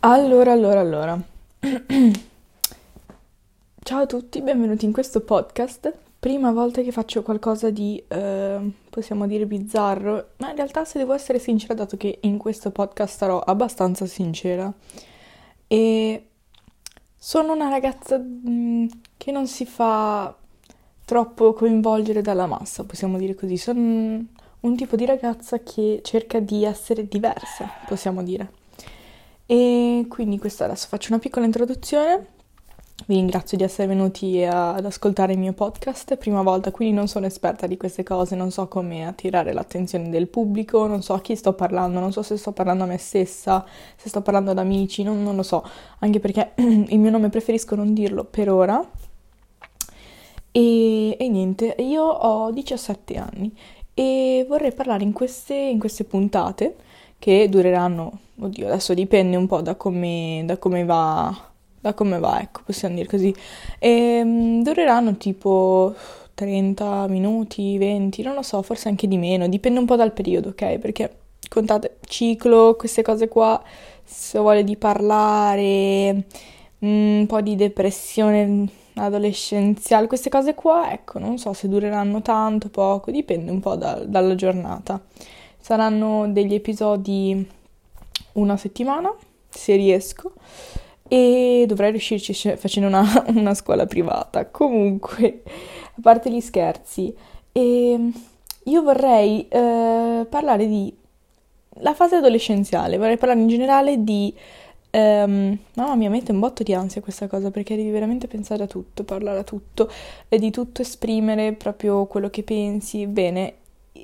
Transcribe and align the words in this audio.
Allora, 0.00 0.52
allora, 0.52 0.78
allora. 0.78 1.20
Ciao 3.82 4.00
a 4.00 4.06
tutti, 4.06 4.40
benvenuti 4.40 4.84
in 4.84 4.92
questo 4.92 5.22
podcast. 5.22 5.92
Prima 6.20 6.52
volta 6.52 6.82
che 6.82 6.92
faccio 6.92 7.22
qualcosa 7.22 7.70
di, 7.70 8.00
eh, 8.06 8.60
possiamo 8.90 9.26
dire, 9.26 9.44
bizzarro, 9.46 10.34
ma 10.36 10.50
in 10.50 10.56
realtà 10.56 10.84
se 10.84 10.98
devo 10.98 11.14
essere 11.14 11.40
sincera, 11.40 11.74
dato 11.74 11.96
che 11.96 12.18
in 12.22 12.38
questo 12.38 12.70
podcast 12.70 13.18
sarò 13.18 13.40
abbastanza 13.40 14.06
sincera. 14.06 14.72
E 15.66 16.26
sono 17.16 17.52
una 17.52 17.68
ragazza 17.68 18.18
mm, 18.18 18.86
che 19.16 19.32
non 19.32 19.48
si 19.48 19.66
fa 19.66 20.32
troppo 21.04 21.54
coinvolgere 21.54 22.22
dalla 22.22 22.46
massa, 22.46 22.84
possiamo 22.84 23.18
dire 23.18 23.34
così. 23.34 23.56
Sono 23.56 23.80
un 24.60 24.76
tipo 24.76 24.94
di 24.94 25.06
ragazza 25.06 25.58
che 25.58 26.02
cerca 26.04 26.38
di 26.38 26.62
essere 26.64 27.08
diversa, 27.08 27.68
possiamo 27.88 28.22
dire. 28.22 28.57
E 29.50 30.04
quindi 30.10 30.38
questa 30.38 30.66
adesso 30.66 30.88
faccio 30.88 31.10
una 31.10 31.18
piccola 31.18 31.46
introduzione. 31.46 32.26
Vi 33.06 33.14
ringrazio 33.14 33.56
di 33.56 33.62
essere 33.62 33.88
venuti 33.88 34.44
ad 34.44 34.84
ascoltare 34.84 35.32
il 35.32 35.38
mio 35.38 35.54
podcast, 35.54 36.16
prima 36.16 36.42
volta, 36.42 36.70
quindi 36.70 36.94
non 36.94 37.08
sono 37.08 37.24
esperta 37.24 37.66
di 37.66 37.78
queste 37.78 38.02
cose, 38.02 38.36
non 38.36 38.50
so 38.50 38.68
come 38.68 39.06
attirare 39.06 39.54
l'attenzione 39.54 40.10
del 40.10 40.28
pubblico, 40.28 40.86
non 40.86 41.00
so 41.00 41.14
a 41.14 41.22
chi 41.22 41.34
sto 41.34 41.54
parlando, 41.54 41.98
non 41.98 42.12
so 42.12 42.20
se 42.20 42.36
sto 42.36 42.52
parlando 42.52 42.84
a 42.84 42.88
me 42.88 42.98
stessa, 42.98 43.64
se 43.96 44.10
sto 44.10 44.20
parlando 44.20 44.50
ad 44.50 44.58
amici, 44.58 45.02
non, 45.02 45.22
non 45.22 45.34
lo 45.34 45.42
so, 45.42 45.64
anche 46.00 46.20
perché 46.20 46.52
il 46.60 46.98
mio 46.98 47.10
nome 47.10 47.30
preferisco 47.30 47.74
non 47.74 47.94
dirlo 47.94 48.24
per 48.24 48.50
ora. 48.50 48.86
E, 50.52 51.16
e 51.18 51.28
niente, 51.30 51.74
io 51.78 52.02
ho 52.02 52.50
17 52.50 53.16
anni 53.16 53.56
e 53.94 54.44
vorrei 54.46 54.72
parlare 54.72 55.04
in 55.04 55.12
queste, 55.12 55.54
in 55.54 55.78
queste 55.78 56.04
puntate 56.04 56.76
che 57.18 57.48
dureranno, 57.48 58.18
oddio, 58.40 58.66
adesso 58.66 58.94
dipende 58.94 59.36
un 59.36 59.46
po' 59.46 59.60
da 59.60 59.74
come, 59.74 60.42
da 60.46 60.56
come 60.58 60.84
va, 60.84 61.34
da 61.80 61.94
come 61.94 62.18
va, 62.18 62.40
ecco, 62.40 62.62
possiamo 62.64 62.94
dire 62.94 63.08
così. 63.08 63.34
E, 63.78 64.20
um, 64.22 64.62
dureranno 64.62 65.16
tipo 65.16 65.94
30 66.34 67.08
minuti, 67.08 67.76
20, 67.78 68.22
non 68.22 68.34
lo 68.34 68.42
so, 68.42 68.62
forse 68.62 68.88
anche 68.88 69.08
di 69.08 69.18
meno, 69.18 69.48
dipende 69.48 69.80
un 69.80 69.86
po' 69.86 69.96
dal 69.96 70.12
periodo, 70.12 70.50
ok? 70.50 70.78
Perché 70.78 71.16
contate, 71.48 71.98
ciclo, 72.02 72.76
queste 72.76 73.02
cose 73.02 73.28
qua, 73.28 73.60
se 74.04 74.38
voglia 74.38 74.62
di 74.62 74.76
parlare, 74.76 76.24
mm, 76.84 77.18
un 77.20 77.26
po' 77.26 77.40
di 77.40 77.56
depressione 77.56 78.68
adolescenziale, 78.94 80.06
queste 80.06 80.30
cose 80.30 80.54
qua, 80.54 80.92
ecco, 80.92 81.18
non 81.18 81.38
so 81.38 81.52
se 81.52 81.68
dureranno 81.68 82.22
tanto, 82.22 82.68
poco, 82.68 83.10
dipende 83.10 83.50
un 83.50 83.60
po' 83.60 83.76
da, 83.76 83.94
dalla 84.04 84.34
giornata. 84.34 85.00
Saranno 85.60 86.28
degli 86.30 86.54
episodi 86.54 87.46
una 88.32 88.56
settimana, 88.56 89.14
se 89.48 89.76
riesco, 89.76 90.32
e 91.08 91.64
dovrei 91.66 91.90
riuscirci 91.90 92.32
facendo 92.56 92.88
una, 92.88 93.04
una 93.34 93.54
scuola 93.54 93.86
privata. 93.86 94.46
Comunque, 94.46 95.42
a 95.44 96.00
parte 96.00 96.30
gli 96.30 96.40
scherzi, 96.40 97.14
ehm, 97.52 98.12
io 98.64 98.82
vorrei 98.82 99.46
eh, 99.48 100.26
parlare 100.28 100.66
di 100.66 100.94
la 101.80 101.94
fase 101.94 102.16
adolescenziale, 102.16 102.98
vorrei 102.98 103.16
parlare 103.16 103.40
in 103.40 103.48
generale 103.48 104.02
di... 104.02 104.34
Um, 104.90 105.56
mamma 105.74 105.96
mia, 105.96 106.08
mette 106.08 106.32
un 106.32 106.40
botto 106.40 106.62
di 106.62 106.72
ansia 106.72 107.02
questa 107.02 107.26
cosa 107.26 107.50
perché 107.50 107.76
devi 107.76 107.90
veramente 107.90 108.26
pensare 108.26 108.62
a 108.62 108.66
tutto, 108.66 109.04
parlare 109.04 109.40
a 109.40 109.44
tutto 109.44 109.90
e 110.30 110.38
di 110.38 110.50
tutto 110.50 110.80
esprimere 110.80 111.52
proprio 111.52 112.06
quello 112.06 112.30
che 112.30 112.42
pensi. 112.42 113.06
Bene, 113.06 113.54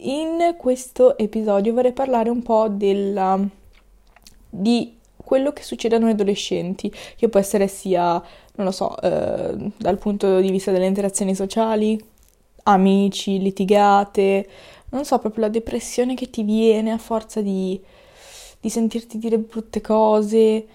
in 0.01 0.55
questo 0.57 1.17
episodio 1.17 1.73
vorrei 1.73 1.93
parlare 1.93 2.31
un 2.31 2.43
po' 2.43 2.69
della, 2.69 3.39
di 4.49 4.97
quello 5.17 5.53
che 5.53 5.63
succede 5.63 5.97
a 5.97 5.99
noi 5.99 6.11
adolescenti, 6.11 6.93
che 7.17 7.29
può 7.29 7.41
essere 7.41 7.67
sia, 7.69 8.23
non 8.57 8.67
lo 8.67 8.71
so, 8.71 9.01
eh, 9.01 9.73
dal 9.77 9.99
punto 9.99 10.41
di 10.41 10.51
vista 10.51 10.71
delle 10.71 10.87
interazioni 10.87 11.35
sociali, 11.35 11.99
amici, 12.65 13.41
litigate, 13.41 14.49
non 14.91 15.05
so, 15.05 15.19
proprio 15.19 15.45
la 15.45 15.51
depressione 15.51 16.15
che 16.15 16.31
ti 16.31 16.43
viene 16.43 16.93
a 16.93 16.99
forza 16.99 17.41
di, 17.41 17.81
di 18.61 18.69
sentirti 18.69 19.19
dire 19.19 19.39
brutte 19.39 19.81
cose, 19.81 20.67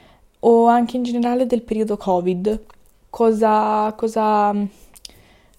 o 0.42 0.66
anche 0.68 0.98
in 0.98 1.04
generale 1.04 1.46
del 1.46 1.64
periodo 1.64 1.98
Covid. 1.98 2.66
Cosa, 3.10 3.94
cosa, 3.94 4.56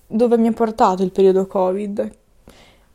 dove 0.07 0.39
mi 0.39 0.47
ha 0.49 0.53
portato 0.53 1.03
il 1.03 1.11
periodo 1.11 1.47
Covid? 1.47 2.19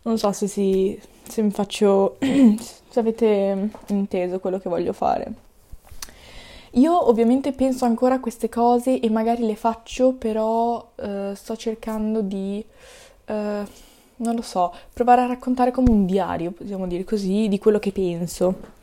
Non 0.06 0.18
so 0.20 0.32
se, 0.32 0.48
si, 0.48 1.00
se 1.28 1.42
mi 1.42 1.50
faccio, 1.50 2.18
se 2.22 3.00
avete 3.00 3.70
inteso 3.88 4.40
quello 4.40 4.60
che 4.60 4.70
voglio 4.70 4.94
fare. 4.94 5.34
Io 6.74 7.10
ovviamente 7.10 7.54
penso 7.54 7.86
ancora 7.86 8.16
a 8.16 8.20
queste 8.20 8.48
cose 8.48 9.00
e 9.00 9.10
magari 9.10 9.46
le 9.46 9.56
faccio, 9.56 10.14
però 10.14 10.92
eh, 10.96 11.32
sto 11.34 11.56
cercando 11.56 12.22
di, 12.22 12.64
eh, 13.26 13.64
non 14.18 14.36
lo 14.36 14.42
so, 14.42 14.74
provare 14.94 15.22
a 15.22 15.28
raccontare 15.28 15.72
come 15.72 15.90
un 15.90 16.06
diario, 16.06 16.52
possiamo 16.52 16.86
dire 16.86 17.04
così, 17.04 17.48
di 17.48 17.58
quello 17.58 17.80
che 17.80 17.92
penso 17.92 18.75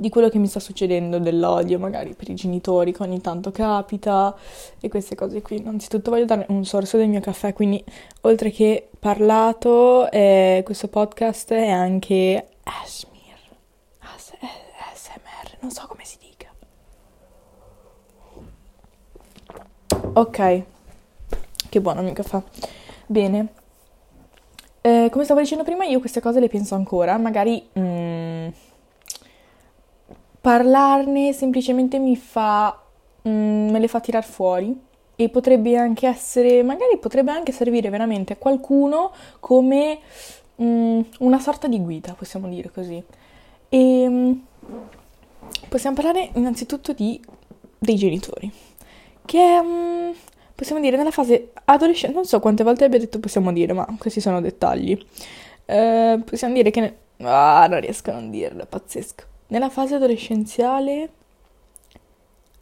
di 0.00 0.08
quello 0.08 0.30
che 0.30 0.38
mi 0.38 0.46
sta 0.46 0.60
succedendo, 0.60 1.18
dell'odio 1.18 1.78
magari 1.78 2.14
per 2.14 2.30
i 2.30 2.34
genitori 2.34 2.90
che 2.90 3.02
ogni 3.02 3.20
tanto 3.20 3.50
capita 3.50 4.34
e 4.80 4.88
queste 4.88 5.14
cose 5.14 5.42
qui. 5.42 5.58
Innanzitutto 5.58 6.10
voglio 6.10 6.24
dare 6.24 6.46
un 6.48 6.64
sorso 6.64 6.96
del 6.96 7.08
mio 7.08 7.20
caffè, 7.20 7.52
quindi 7.52 7.84
oltre 8.22 8.50
che 8.50 8.88
parlato, 8.98 10.10
eh, 10.10 10.62
questo 10.64 10.88
podcast 10.88 11.52
è 11.52 11.68
anche 11.68 12.48
Asmir, 12.62 13.36
As- 13.98 14.32
ASMR, 14.90 15.58
non 15.60 15.70
so 15.70 15.86
come 15.86 16.04
si 16.04 16.16
dica. 16.18 16.50
Ok, 20.14 20.62
che 21.68 21.80
buono 21.82 21.98
il 21.98 22.06
mio 22.06 22.14
caffè. 22.14 22.42
Bene. 23.06 23.48
Eh, 24.80 25.08
come 25.12 25.24
stavo 25.24 25.40
dicendo 25.40 25.62
prima, 25.62 25.84
io 25.84 26.00
queste 26.00 26.22
cose 26.22 26.40
le 26.40 26.48
penso 26.48 26.74
ancora, 26.74 27.18
magari... 27.18 27.68
Mm, 27.78 28.48
parlarne 30.40 31.32
semplicemente 31.32 31.98
mi 31.98 32.16
fa, 32.16 32.80
mm, 33.28 33.70
me 33.70 33.78
le 33.78 33.88
fa 33.88 34.00
tirar 34.00 34.24
fuori 34.24 34.88
e 35.16 35.28
potrebbe 35.28 35.76
anche 35.76 36.06
essere, 36.06 36.62
magari 36.62 36.98
potrebbe 36.98 37.30
anche 37.30 37.52
servire 37.52 37.90
veramente 37.90 38.32
a 38.32 38.36
qualcuno 38.36 39.12
come 39.38 39.98
mm, 40.62 41.00
una 41.18 41.38
sorta 41.38 41.68
di 41.68 41.78
guida, 41.80 42.14
possiamo 42.14 42.48
dire 42.48 42.70
così. 42.70 43.02
E 43.68 44.08
mm, 44.08 44.32
possiamo 45.68 45.96
parlare 45.96 46.30
innanzitutto 46.34 46.92
di, 46.92 47.20
dei 47.78 47.96
genitori, 47.96 48.50
che 49.26 49.62
mm, 49.62 50.10
possiamo 50.54 50.80
dire, 50.80 50.96
nella 50.96 51.10
fase 51.10 51.52
adolescente, 51.64 52.16
non 52.16 52.24
so 52.24 52.40
quante 52.40 52.64
volte 52.64 52.84
abbia 52.84 52.98
detto 52.98 53.20
possiamo 53.20 53.52
dire, 53.52 53.74
ma 53.74 53.86
questi 53.98 54.20
sono 54.20 54.40
dettagli. 54.40 54.98
Eh, 55.66 56.20
possiamo 56.24 56.54
dire 56.54 56.70
che... 56.70 56.80
Ne- 56.80 56.96
ah, 57.28 57.66
non 57.68 57.80
riesco 57.80 58.10
a 58.10 58.14
non 58.14 58.30
dirlo, 58.30 58.62
è 58.62 58.66
pazzesco 58.66 59.29
nella 59.50 59.68
fase 59.68 59.94
adolescenziale 59.94 61.10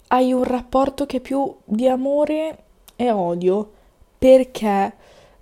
hai 0.09 0.33
un 0.33 0.43
rapporto 0.43 1.07
che 1.07 1.19
è 1.19 1.21
più 1.21 1.55
di 1.65 1.87
amore 1.87 2.59
e 2.97 3.11
odio, 3.11 3.71
perché 4.19 4.95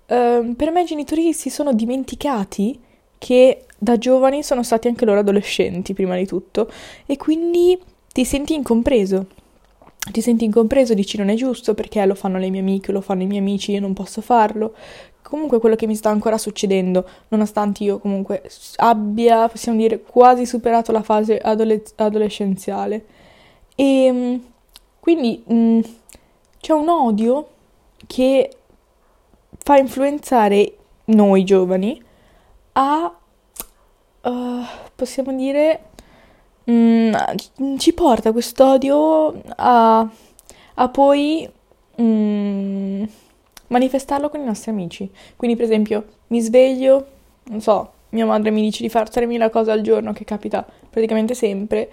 eh, 0.05 0.53
per 0.55 0.71
me 0.71 0.81
i 0.81 0.85
genitori 0.85 1.33
si 1.33 1.49
sono 1.49 1.73
dimenticati 1.73 2.79
che 3.17 3.65
da 3.77 3.97
giovani 3.97 4.43
sono 4.43 4.63
stati 4.63 4.87
anche 4.87 5.05
loro 5.05 5.19
adolescenti, 5.19 5.93
prima 5.93 6.15
di 6.15 6.25
tutto, 6.25 6.69
e 7.05 7.17
quindi 7.17 7.79
ti 8.11 8.25
senti 8.25 8.53
incompreso. 8.53 9.27
Ti 10.11 10.21
senti 10.21 10.45
incompreso, 10.45 10.93
dici 10.93 11.17
non 11.17 11.29
è 11.29 11.35
giusto 11.35 11.73
perché 11.73 12.05
lo 12.05 12.15
fanno 12.15 12.37
le 12.37 12.49
mie 12.49 12.61
amiche, 12.61 12.91
lo 12.91 13.01
fanno 13.01 13.23
i 13.23 13.25
miei 13.25 13.41
amici, 13.41 13.71
io 13.71 13.81
non 13.81 13.93
posso 13.93 14.21
farlo 14.21 14.73
comunque 15.27 15.59
quello 15.59 15.75
che 15.75 15.87
mi 15.87 15.95
sta 15.95 16.09
ancora 16.09 16.37
succedendo, 16.37 17.07
nonostante 17.29 17.83
io 17.83 17.99
comunque 17.99 18.49
abbia, 18.77 19.47
possiamo 19.49 19.77
dire, 19.77 20.01
quasi 20.01 20.45
superato 20.45 20.91
la 20.91 21.03
fase 21.03 21.37
adole- 21.37 21.83
adolescenziale. 21.95 23.05
E 23.75 24.05
ehm, 24.05 24.43
quindi 24.99 25.43
mh, 25.45 25.53
mm, 25.53 25.79
c'è 26.59 26.73
un 26.73 26.89
odio 26.89 27.47
che 28.07 28.51
fa 29.57 29.77
influenzare 29.77 30.75
noi 31.05 31.43
giovani 31.43 32.01
a, 32.73 33.13
uh, 34.21 34.63
possiamo 34.95 35.35
dire, 35.35 35.89
mh, 36.63 37.11
mm, 37.61 37.77
ci 37.77 37.93
porta 37.93 38.31
quest'odio 38.31 39.41
a, 39.57 40.07
a 40.75 40.89
poi... 40.89 41.49
Mh, 41.97 42.03
mm, 42.03 43.03
manifestarlo 43.67 44.29
con 44.29 44.41
i 44.41 44.45
nostri 44.45 44.71
amici. 44.71 45.09
Quindi, 45.35 45.55
per 45.55 45.65
esempio, 45.65 46.05
mi 46.27 46.39
sveglio, 46.41 47.07
non 47.45 47.61
so, 47.61 47.91
mia 48.09 48.25
madre 48.25 48.51
mi 48.51 48.61
dice 48.61 48.83
di 48.83 48.89
fare 48.89 49.09
3.000 49.09 49.49
cose 49.49 49.71
al 49.71 49.81
giorno, 49.81 50.13
che 50.13 50.23
capita 50.23 50.65
praticamente 50.89 51.33
sempre. 51.33 51.89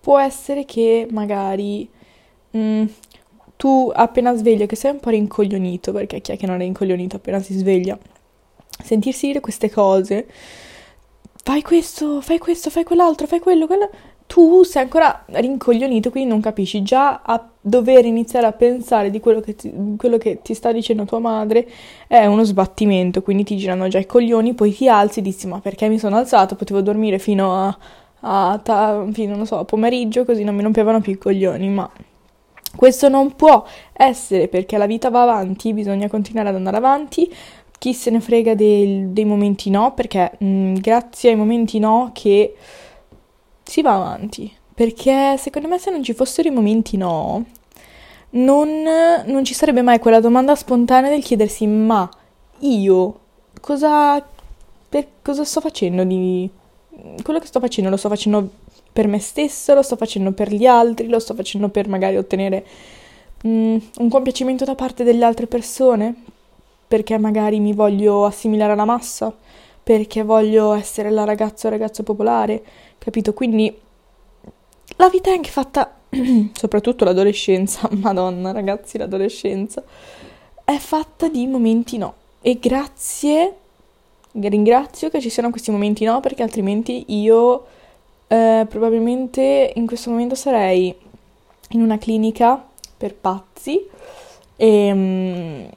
Può 0.00 0.18
essere 0.18 0.64
che 0.64 1.06
magari 1.10 1.88
mh, 2.50 2.58
mm, 2.58 2.84
tu 3.56 3.90
appena 3.94 4.34
sveglio, 4.36 4.66
che 4.66 4.76
sei 4.76 4.92
un 4.92 5.00
po' 5.00 5.10
rincoglionito, 5.10 5.92
perché 5.92 6.20
chi 6.20 6.32
è 6.32 6.36
che 6.36 6.46
non 6.46 6.56
è 6.56 6.64
rincoglionito 6.64 7.16
appena 7.16 7.40
si 7.40 7.56
sveglia, 7.56 7.98
sentirsi 8.82 9.26
dire 9.26 9.40
queste 9.40 9.70
cose, 9.70 10.26
fai 11.42 11.62
questo, 11.62 12.20
fai 12.20 12.38
questo, 12.38 12.70
fai 12.70 12.84
quell'altro, 12.84 13.26
fai 13.26 13.40
quello, 13.40 13.66
quello, 13.66 13.90
tu 14.26 14.62
sei 14.64 14.82
ancora 14.82 15.24
rincoglionito, 15.26 16.10
quindi 16.10 16.28
non 16.28 16.40
capisci 16.40 16.82
già 16.82 17.22
a 17.22 17.48
dover 17.60 18.04
iniziare 18.04 18.46
a 18.46 18.52
pensare 18.52 19.10
di 19.10 19.20
quello 19.20 19.40
che, 19.40 19.54
ti, 19.54 19.72
quello 19.96 20.18
che 20.18 20.40
ti 20.42 20.52
sta 20.54 20.72
dicendo 20.72 21.04
tua 21.04 21.20
madre 21.20 21.68
è 22.06 22.26
uno 22.26 22.44
sbattimento, 22.44 23.22
quindi 23.22 23.44
ti 23.44 23.56
girano 23.56 23.88
già 23.88 23.98
i 23.98 24.06
coglioni, 24.06 24.54
poi 24.54 24.74
ti 24.74 24.88
alzi 24.88 25.20
e 25.20 25.22
dici 25.22 25.46
ma 25.46 25.60
perché 25.60 25.88
mi 25.88 25.98
sono 25.98 26.16
alzato, 26.16 26.56
potevo 26.56 26.80
dormire 26.80 27.18
fino 27.18 27.54
a, 27.54 27.78
a, 28.20 28.60
a 28.64 29.06
fino, 29.12 29.44
so, 29.44 29.58
a 29.58 29.64
pomeriggio 29.64 30.24
così 30.24 30.44
non 30.44 30.54
mi 30.54 30.62
rompevano 30.62 31.00
più 31.00 31.12
i 31.12 31.18
coglioni, 31.18 31.68
ma 31.68 31.90
questo 32.74 33.08
non 33.08 33.34
può 33.36 33.64
essere 33.92 34.48
perché 34.48 34.76
la 34.76 34.86
vita 34.86 35.08
va 35.08 35.22
avanti, 35.22 35.72
bisogna 35.72 36.08
continuare 36.08 36.48
ad 36.48 36.56
andare 36.56 36.76
avanti, 36.76 37.32
chi 37.78 37.94
se 37.94 38.10
ne 38.10 38.20
frega 38.20 38.54
del, 38.54 39.08
dei 39.08 39.24
momenti 39.24 39.70
no, 39.70 39.92
perché 39.94 40.32
mh, 40.38 40.46
mm, 40.46 40.74
grazie 40.74 41.30
ai 41.30 41.36
momenti 41.36 41.78
no 41.78 42.10
che 42.12 42.54
si 43.76 43.82
va 43.82 43.94
avanti. 43.94 44.50
Perché 44.74 45.36
secondo 45.36 45.68
me 45.68 45.78
se 45.78 45.90
non 45.90 46.02
ci 46.02 46.14
fossero 46.14 46.48
i 46.48 46.50
momenti 46.50 46.96
no, 46.96 47.44
non, 48.30 48.68
non 49.24 49.44
ci 49.44 49.54
sarebbe 49.54 49.82
mai 49.82 49.98
quella 49.98 50.20
domanda 50.20 50.54
spontanea 50.54 51.10
del 51.10 51.22
chiedersi 51.22 51.66
ma 51.66 52.08
io 52.60 53.20
cosa, 53.60 54.24
per, 54.88 55.06
cosa 55.22 55.44
sto 55.44 55.60
facendo 55.60 56.04
di... 56.04 56.48
Quello 57.22 57.38
che 57.38 57.46
sto 57.46 57.60
facendo 57.60 57.90
lo 57.90 57.96
sto 57.96 58.08
facendo 58.08 58.48
per 58.92 59.08
me 59.08 59.18
stesso, 59.18 59.74
lo 59.74 59.82
sto 59.82 59.96
facendo 59.96 60.32
per 60.32 60.52
gli 60.52 60.64
altri, 60.64 61.08
lo 61.08 61.18
sto 61.18 61.34
facendo 61.34 61.68
per 61.68 61.86
magari 61.88 62.16
ottenere 62.16 62.66
mm, 63.46 63.76
un 63.98 64.08
compiacimento 64.08 64.64
da 64.64 64.74
parte 64.74 65.04
delle 65.04 65.24
altre 65.24 65.46
persone, 65.46 66.14
perché 66.88 67.18
magari 67.18 67.60
mi 67.60 67.74
voglio 67.74 68.24
assimilare 68.24 68.72
alla 68.72 68.86
massa, 68.86 69.34
perché 69.86 70.24
voglio 70.24 70.72
essere 70.72 71.10
la 71.10 71.22
ragazza 71.22 71.68
o 71.68 71.70
ragazzo 71.70 72.02
popolare, 72.02 72.60
capito? 72.98 73.32
Quindi 73.32 73.72
la 74.96 75.08
vita 75.08 75.30
è 75.30 75.34
anche 75.34 75.50
fatta, 75.50 75.94
soprattutto 76.52 77.04
l'adolescenza, 77.04 77.88
madonna 77.94 78.50
ragazzi, 78.50 78.98
l'adolescenza, 78.98 79.84
è 80.64 80.76
fatta 80.78 81.28
di 81.28 81.46
momenti 81.46 81.98
no. 81.98 82.14
E 82.40 82.58
grazie, 82.58 83.54
ringrazio 84.32 85.08
che 85.08 85.20
ci 85.20 85.30
siano 85.30 85.50
questi 85.50 85.70
momenti 85.70 86.04
no, 86.04 86.18
perché 86.18 86.42
altrimenti 86.42 87.04
io 87.20 87.66
eh, 88.26 88.66
probabilmente 88.68 89.72
in 89.76 89.86
questo 89.86 90.10
momento 90.10 90.34
sarei 90.34 90.92
in 91.70 91.80
una 91.80 91.98
clinica 91.98 92.60
per 92.96 93.14
pazzi 93.14 93.86
e, 94.56 94.90
um, 94.90 95.70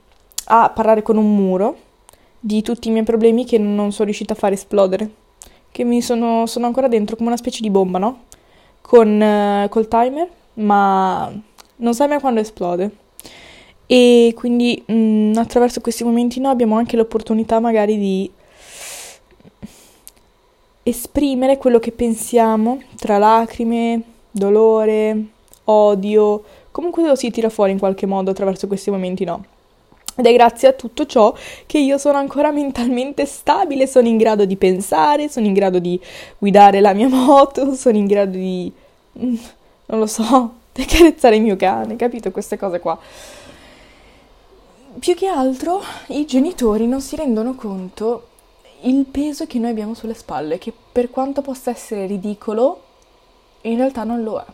a 0.45 0.71
parlare 0.71 1.03
con 1.03 1.17
un 1.17 1.35
muro 1.35 1.87
di 2.39 2.61
tutti 2.61 2.87
i 2.87 2.91
miei 2.91 3.03
problemi 3.03 3.45
che 3.45 3.57
non 3.57 3.91
sono 3.91 4.05
riuscita 4.05 4.33
a 4.33 4.37
far 4.37 4.53
esplodere, 4.53 5.09
che 5.71 5.83
mi 5.83 6.01
sono, 6.01 6.45
sono 6.45 6.65
ancora 6.65 6.87
dentro 6.87 7.15
come 7.15 7.29
una 7.29 7.37
specie 7.37 7.61
di 7.61 7.69
bomba, 7.69 7.99
no? 7.99 8.23
Con, 8.81 9.19
uh, 9.19 9.69
col 9.69 9.87
timer, 9.87 10.27
ma 10.55 11.31
non 11.77 11.93
sai 11.93 12.07
mai 12.07 12.19
quando 12.19 12.39
esplode. 12.39 12.91
E 13.85 14.33
quindi 14.35 14.83
mh, 14.85 14.93
mm, 14.93 15.33
attraverso 15.37 15.81
questi 15.81 16.03
momenti 16.03 16.39
no 16.39 16.49
abbiamo 16.49 16.75
anche 16.77 16.95
l'opportunità 16.95 17.59
magari 17.59 17.97
di 17.97 18.31
esprimere 20.83 21.57
quello 21.57 21.79
che 21.79 21.91
pensiamo 21.91 22.81
tra 22.97 23.17
lacrime, 23.17 24.01
dolore, 24.31 25.25
odio, 25.65 26.43
comunque 26.71 27.05
lo 27.05 27.15
si 27.15 27.29
tira 27.31 27.49
fuori 27.49 27.71
in 27.71 27.79
qualche 27.79 28.05
modo 28.05 28.31
attraverso 28.31 28.67
questi 28.67 28.91
momenti 28.91 29.23
no. 29.23 29.43
Ed 30.19 30.25
è 30.25 30.33
grazie 30.33 30.67
a 30.67 30.73
tutto 30.73 31.05
ciò 31.05 31.33
che 31.65 31.77
io 31.77 31.97
sono 31.97 32.17
ancora 32.17 32.51
mentalmente 32.51 33.25
stabile, 33.25 33.87
sono 33.87 34.09
in 34.09 34.17
grado 34.17 34.43
di 34.43 34.57
pensare, 34.57 35.29
sono 35.29 35.45
in 35.45 35.53
grado 35.53 35.79
di 35.79 35.97
guidare 36.37 36.81
la 36.81 36.91
mia 36.93 37.07
moto, 37.09 37.73
sono 37.73 37.95
in 37.95 38.05
grado 38.05 38.31
di... 38.31 38.69
Mm, 39.17 39.35
non 39.85 39.99
lo 39.99 40.07
so, 40.07 40.53
di 40.73 40.81
accarezzare 40.83 41.37
il 41.37 41.41
mio 41.41 41.55
cane, 41.55 41.95
capito? 41.95 42.31
Queste 42.31 42.57
cose 42.57 42.81
qua. 42.81 42.99
Più 44.99 45.15
che 45.15 45.27
altro 45.27 45.81
i 46.07 46.25
genitori 46.25 46.85
non 46.85 46.99
si 46.99 47.15
rendono 47.15 47.55
conto 47.55 48.27
il 48.81 49.05
peso 49.05 49.45
che 49.47 49.57
noi 49.57 49.69
abbiamo 49.69 49.93
sulle 49.93 50.13
spalle, 50.13 50.57
che 50.57 50.73
per 50.91 51.09
quanto 51.09 51.41
possa 51.41 51.71
essere 51.71 52.07
ridicolo, 52.07 52.81
in 53.61 53.77
realtà 53.77 54.03
non 54.03 54.21
lo 54.21 54.39
è 54.39 54.45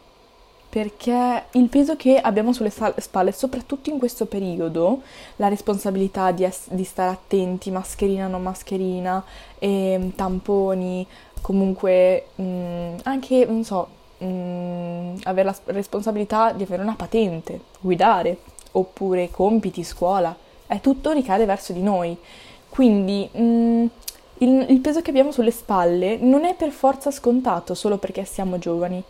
perché 0.75 1.45
il 1.51 1.69
peso 1.69 1.95
che 1.95 2.17
abbiamo 2.17 2.51
sulle 2.51 2.69
spalle, 2.69 3.31
soprattutto 3.31 3.89
in 3.89 3.97
questo 3.97 4.25
periodo, 4.25 5.03
la 5.37 5.47
responsabilità 5.47 6.31
di, 6.31 6.43
es- 6.43 6.67
di 6.69 6.83
stare 6.83 7.11
attenti, 7.11 7.71
mascherina, 7.71 8.27
non 8.27 8.41
mascherina, 8.43 9.23
e, 9.57 10.11
tamponi, 10.17 11.07
comunque 11.39 12.25
mh, 12.35 12.43
mm, 12.43 12.95
anche, 13.03 13.45
non 13.45 13.63
so, 13.63 13.87
mh, 14.17 14.25
mm, 14.25 15.15
avere 15.23 15.47
la 15.47 15.55
responsabilità 15.67 16.51
di 16.51 16.63
avere 16.63 16.81
una 16.81 16.95
patente, 16.95 17.61
guidare, 17.79 18.39
oppure 18.73 19.31
compiti, 19.31 19.81
scuola, 19.81 20.35
è 20.67 20.81
tutto 20.81 21.13
ricade 21.13 21.45
verso 21.45 21.71
di 21.71 21.81
noi. 21.81 22.17
Quindi 22.67 23.29
mh, 23.31 23.41
mm, 23.41 23.85
il, 24.39 24.65
il 24.71 24.79
peso 24.81 25.01
che 25.01 25.09
abbiamo 25.09 25.31
sulle 25.31 25.51
spalle 25.51 26.17
non 26.17 26.43
è 26.43 26.53
per 26.53 26.71
forza 26.71 27.11
scontato 27.11 27.73
solo 27.75 27.97
perché 27.97 28.25
siamo 28.25 28.59
giovani 28.59 29.01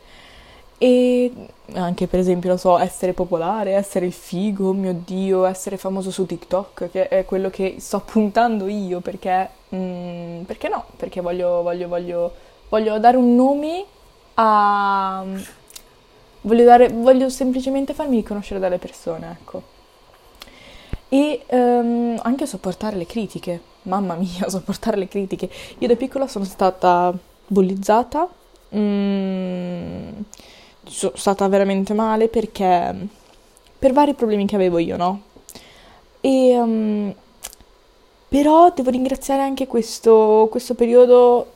e 0.77 1.31
anche 1.73 2.07
per 2.07 2.19
esempio, 2.19 2.49
non 2.49 2.57
so, 2.57 2.77
essere 2.77 3.13
popolare, 3.13 3.71
essere 3.73 4.05
il 4.05 4.13
figo, 4.13 4.73
mio 4.73 4.93
Dio, 5.05 5.45
essere 5.45 5.77
famoso 5.77 6.11
su 6.11 6.25
TikTok, 6.25 6.91
che 6.91 7.07
è 7.07 7.25
quello 7.25 7.49
che 7.49 7.77
sto 7.79 8.01
puntando 8.01 8.67
io, 8.67 8.99
perché, 8.99 9.49
mm, 9.73 10.41
perché 10.43 10.69
no? 10.69 10.85
Perché 10.97 11.21
voglio, 11.21 11.61
voglio, 11.61 11.87
voglio, 11.87 12.33
voglio 12.69 12.99
dare 12.99 13.17
un 13.17 13.35
nome 13.35 13.85
a... 14.35 15.23
Voglio, 16.41 16.63
dare, 16.63 16.89
voglio 16.89 17.29
semplicemente 17.29 17.93
farmi 17.95 18.17
riconoscere 18.17 18.59
dalle 18.59 18.77
persone, 18.77 19.37
ecco. 19.39 19.73
E 21.09 21.43
um, 21.49 22.19
anche 22.21 22.45
sopportare 22.45 22.97
le 22.97 23.07
critiche, 23.07 23.61
mamma 23.83 24.13
mia, 24.15 24.47
sopportare 24.49 24.97
le 24.97 25.07
critiche. 25.07 25.49
Io 25.79 25.87
da 25.87 25.95
piccola 25.95 26.27
sono 26.27 26.45
stata 26.45 27.11
bullizzata. 27.47 28.27
Mm, 28.75 30.09
sono 30.85 31.13
stata 31.15 31.47
veramente 31.47 31.93
male 31.93 32.27
perché 32.27 33.07
per 33.77 33.93
vari 33.93 34.13
problemi 34.13 34.45
che 34.45 34.55
avevo 34.55 34.77
io, 34.77 34.97
no? 34.97 35.21
E 36.21 36.59
um, 36.59 37.13
però 38.27 38.71
devo 38.75 38.89
ringraziare 38.89 39.41
anche 39.43 39.67
questo, 39.67 40.47
questo 40.49 40.73
periodo 40.73 41.53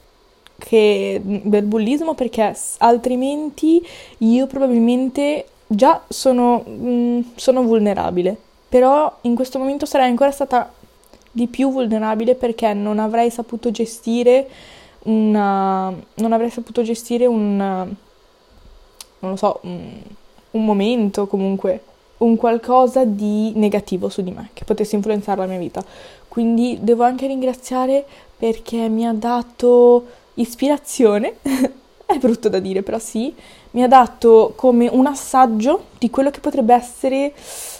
che, 0.57 1.19
del 1.23 1.63
bullismo 1.63 2.13
perché 2.13 2.55
altrimenti 2.77 3.85
io 4.19 4.47
probabilmente 4.47 5.45
già 5.67 6.01
sono, 6.07 6.63
mh, 6.65 6.89
mm, 6.89 7.19
sono 7.35 7.63
vulnerabile, 7.63 8.37
però 8.69 9.13
in 9.21 9.35
questo 9.35 9.59
momento 9.59 9.85
sarei 9.85 10.07
ancora 10.07 10.31
stata 10.31 10.71
di 11.31 11.47
più 11.47 11.71
vulnerabile 11.71 12.35
perché 12.35 12.73
non 12.73 12.99
avrei 12.99 13.29
saputo 13.29 13.71
gestire 13.71 14.47
una, 15.03 15.93
non 16.15 16.31
avrei 16.31 16.49
saputo 16.49 16.81
gestire 16.81 17.25
un 17.25 17.93
non 19.19 19.31
lo 19.31 19.37
so, 19.37 19.59
un, 19.63 20.01
un 20.51 20.65
momento, 20.65 21.27
comunque 21.27 21.83
un 22.19 22.35
qualcosa 22.35 23.05
di 23.05 23.53
negativo 23.55 24.09
su 24.09 24.21
di 24.21 24.31
me 24.31 24.49
che 24.53 24.65
potesse 24.65 24.95
influenzare 24.95 25.39
la 25.39 25.47
mia 25.47 25.57
vita. 25.57 25.83
Quindi 26.27 26.77
devo 26.81 27.03
anche 27.03 27.27
ringraziare 27.27 28.05
perché 28.37 28.87
mi 28.87 29.05
ha 29.05 29.13
dato 29.13 30.05
ispirazione, 30.35 31.35
è 32.05 32.17
brutto 32.17 32.49
da 32.49 32.59
dire, 32.59 32.81
però 32.83 32.99
sì, 32.99 33.33
mi 33.71 33.83
ha 33.83 33.87
dato 33.87 34.53
come 34.55 34.87
un 34.87 35.05
assaggio 35.05 35.85
di 35.97 36.09
quello 36.09 36.31
che 36.31 36.39
potrebbe 36.39 36.73
essere 36.73 37.33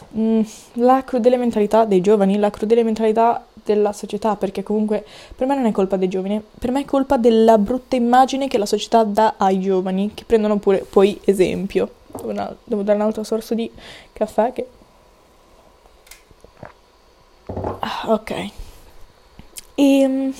mh, 0.09 0.21
mm, 0.21 0.41
la 0.73 1.03
crudele 1.03 1.37
mentalità 1.37 1.85
dei 1.85 2.01
giovani, 2.01 2.37
la 2.37 2.49
crudele 2.49 2.83
mentalità 2.83 3.45
della 3.73 3.93
società, 3.93 4.35
perché 4.35 4.63
comunque 4.63 5.05
per 5.35 5.45
me 5.45 5.55
non 5.55 5.65
è 5.65 5.71
colpa 5.71 5.95
dei 5.95 6.07
giovani, 6.07 6.41
per 6.57 6.71
me 6.71 6.81
è 6.81 6.85
colpa 6.85 7.17
della 7.17 7.57
brutta 7.57 7.95
immagine 7.95 8.47
che 8.47 8.57
la 8.57 8.65
società 8.65 9.03
dà 9.03 9.35
ai 9.37 9.59
giovani, 9.59 10.11
che 10.13 10.23
prendono 10.25 10.57
pure 10.57 10.79
poi 10.79 11.19
esempio. 11.23 11.97
Una, 12.23 12.55
devo 12.63 12.81
dare 12.81 12.97
un 12.97 13.05
altro 13.05 13.23
sorso 13.23 13.53
di 13.53 13.71
caffè 14.11 14.51
che... 14.51 14.67
Ah, 17.79 18.03
ok. 18.07 18.31
E, 18.31 18.51
ehm, 19.75 20.33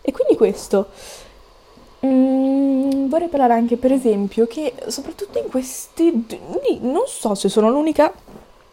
e 0.00 0.12
quindi 0.12 0.36
questo. 0.36 0.88
Mm, 2.04 3.08
vorrei 3.08 3.28
parlare 3.28 3.54
anche, 3.54 3.76
per 3.76 3.92
esempio, 3.92 4.46
che 4.46 4.74
soprattutto 4.88 5.38
in 5.38 5.48
questi... 5.48 6.26
Non 6.80 7.04
so 7.06 7.34
se 7.34 7.48
sono 7.48 7.70
l'unica 7.70 8.12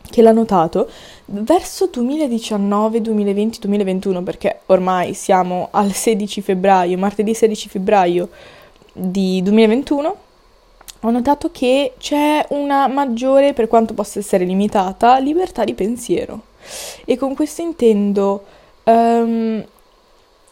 che 0.10 0.22
l'ha 0.22 0.32
notato, 0.32 0.90
verso 1.26 1.88
2019, 1.88 3.02
2020, 3.02 3.60
2021, 3.60 4.24
perché 4.24 4.62
ormai 4.68 5.14
siamo 5.14 5.70
al 5.72 5.92
16 5.92 6.42
febbraio, 6.42 6.98
martedì 6.98 7.34
16 7.34 7.70
febbraio 7.70 8.30
di 8.94 9.42
2021, 9.42 10.16
ho 11.02 11.12
notato 11.12 11.52
che 11.52 11.94
c'è 12.00 12.46
una 12.50 12.88
maggiore, 12.88 13.54
per 13.54 13.68
quanto 13.68 13.94
possa 13.94 14.20
essere 14.20 14.46
limitata, 14.46 15.20
libertà 15.20 15.64
di 15.64 15.74
pensiero. 15.74 16.42
E 17.06 17.16
con 17.16 17.36
questo 17.36 17.62
intendo 17.62 18.44
um, 18.86 19.64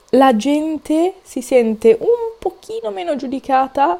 la 0.09 0.35
gente 0.35 1.15
si 1.23 1.41
sente 1.41 1.97
un 1.99 2.37
pochino 2.37 2.91
meno 2.91 3.15
giudicata 3.15 3.99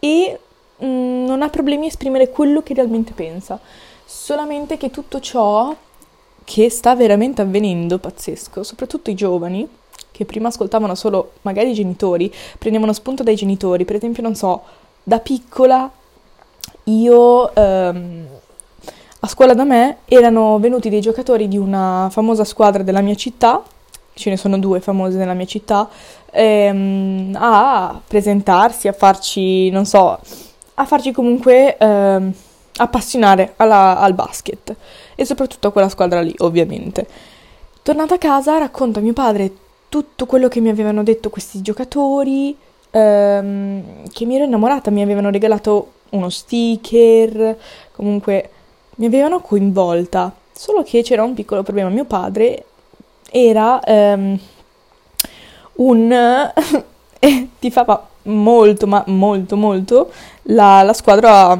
e 0.00 0.40
mm, 0.84 1.26
non 1.26 1.42
ha 1.42 1.48
problemi 1.48 1.84
a 1.84 1.88
esprimere 1.88 2.30
quello 2.30 2.62
che 2.62 2.74
realmente 2.74 3.12
pensa. 3.12 3.58
Solamente 4.04 4.76
che 4.76 4.90
tutto 4.90 5.20
ciò 5.20 5.74
che 6.44 6.70
sta 6.70 6.94
veramente 6.94 7.42
avvenendo, 7.42 7.98
pazzesco, 7.98 8.62
soprattutto 8.62 9.10
i 9.10 9.14
giovani, 9.14 9.68
che 10.12 10.24
prima 10.24 10.48
ascoltavano 10.48 10.94
solo 10.94 11.32
magari 11.42 11.70
i 11.70 11.74
genitori, 11.74 12.32
prendevano 12.58 12.92
spunto 12.92 13.22
dai 13.22 13.34
genitori, 13.34 13.84
per 13.84 13.96
esempio, 13.96 14.22
non 14.22 14.36
so, 14.36 14.62
da 15.02 15.18
piccola 15.18 15.90
io 16.84 17.54
ehm, 17.54 18.26
a 19.20 19.28
scuola 19.28 19.54
da 19.54 19.64
me 19.64 19.98
erano 20.06 20.58
venuti 20.58 20.88
dei 20.88 21.00
giocatori 21.00 21.48
di 21.48 21.58
una 21.58 22.08
famosa 22.10 22.44
squadra 22.44 22.82
della 22.82 23.00
mia 23.00 23.16
città, 23.16 23.62
ce 24.14 24.30
ne 24.30 24.36
sono 24.36 24.58
due 24.58 24.80
famose 24.80 25.18
nella 25.18 25.34
mia 25.34 25.46
città, 25.46 25.88
ehm, 26.30 27.36
a 27.38 28.00
presentarsi, 28.06 28.88
a 28.88 28.92
farci, 28.92 29.68
non 29.70 29.84
so, 29.84 30.18
a 30.76 30.84
farci 30.84 31.12
comunque 31.12 31.76
ehm, 31.76 32.32
appassionare 32.76 33.54
alla, 33.56 33.98
al 33.98 34.14
basket. 34.14 34.74
E 35.14 35.24
soprattutto 35.24 35.68
a 35.68 35.72
quella 35.72 35.88
squadra 35.88 36.20
lì, 36.20 36.34
ovviamente. 36.38 37.06
Tornata 37.82 38.14
a 38.14 38.18
casa 38.18 38.58
racconto 38.58 38.98
a 38.98 39.02
mio 39.02 39.12
padre 39.12 39.52
tutto 39.88 40.26
quello 40.26 40.48
che 40.48 40.60
mi 40.60 40.68
avevano 40.68 41.02
detto 41.02 41.30
questi 41.30 41.62
giocatori, 41.62 42.56
ehm, 42.90 44.10
che 44.12 44.24
mi 44.24 44.34
ero 44.36 44.44
innamorata, 44.44 44.90
mi 44.90 45.02
avevano 45.02 45.30
regalato 45.30 45.92
uno 46.10 46.28
sticker, 46.28 47.56
comunque 47.92 48.50
mi 48.96 49.06
avevano 49.06 49.40
coinvolta, 49.40 50.34
solo 50.52 50.82
che 50.82 51.02
c'era 51.02 51.22
un 51.22 51.34
piccolo 51.34 51.62
problema, 51.62 51.88
mio 51.88 52.04
padre 52.04 52.64
era 53.30 53.80
ehm, 53.82 54.38
un... 55.74 56.52
tifava 57.58 58.08
molto, 58.26 58.86
ma 58.86 59.02
molto, 59.08 59.56
molto 59.56 60.10
la, 60.44 60.82
la 60.82 60.92
squadra 60.92 61.58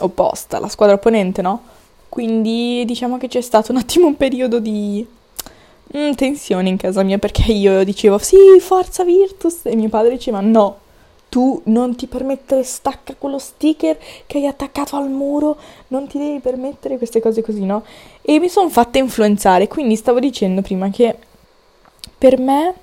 opposta, 0.00 0.58
la 0.58 0.68
squadra 0.68 0.94
opponente, 0.94 1.42
no? 1.42 1.62
Quindi 2.08 2.84
diciamo 2.84 3.18
che 3.18 3.28
c'è 3.28 3.40
stato 3.40 3.72
un 3.72 3.78
attimo 3.78 4.06
un 4.06 4.16
periodo 4.16 4.58
di 4.58 5.06
mm, 5.96 6.12
tensione 6.12 6.68
in 6.68 6.76
casa 6.76 7.02
mia 7.02 7.18
perché 7.18 7.50
io 7.52 7.84
dicevo 7.84 8.18
sì, 8.18 8.36
forza 8.60 9.04
Virtus 9.04 9.60
e 9.64 9.74
mio 9.76 9.88
padre 9.88 10.12
diceva 10.12 10.40
no, 10.40 10.78
tu 11.32 11.62
non 11.64 11.96
ti 11.96 12.06
permettere, 12.06 12.62
stacca 12.62 13.14
quello 13.16 13.38
sticker 13.38 13.96
che 14.26 14.36
hai 14.36 14.46
attaccato 14.46 14.96
al 14.96 15.08
muro, 15.08 15.56
non 15.88 16.06
ti 16.06 16.18
devi 16.18 16.40
permettere 16.40 16.98
queste 16.98 17.22
cose 17.22 17.40
così, 17.40 17.64
no? 17.64 17.84
E 18.20 18.38
mi 18.38 18.50
sono 18.50 18.68
fatta 18.68 18.98
influenzare, 18.98 19.66
quindi 19.66 19.96
stavo 19.96 20.20
dicendo 20.20 20.60
prima 20.60 20.90
che 20.90 21.16
per 22.18 22.38
me 22.38 22.74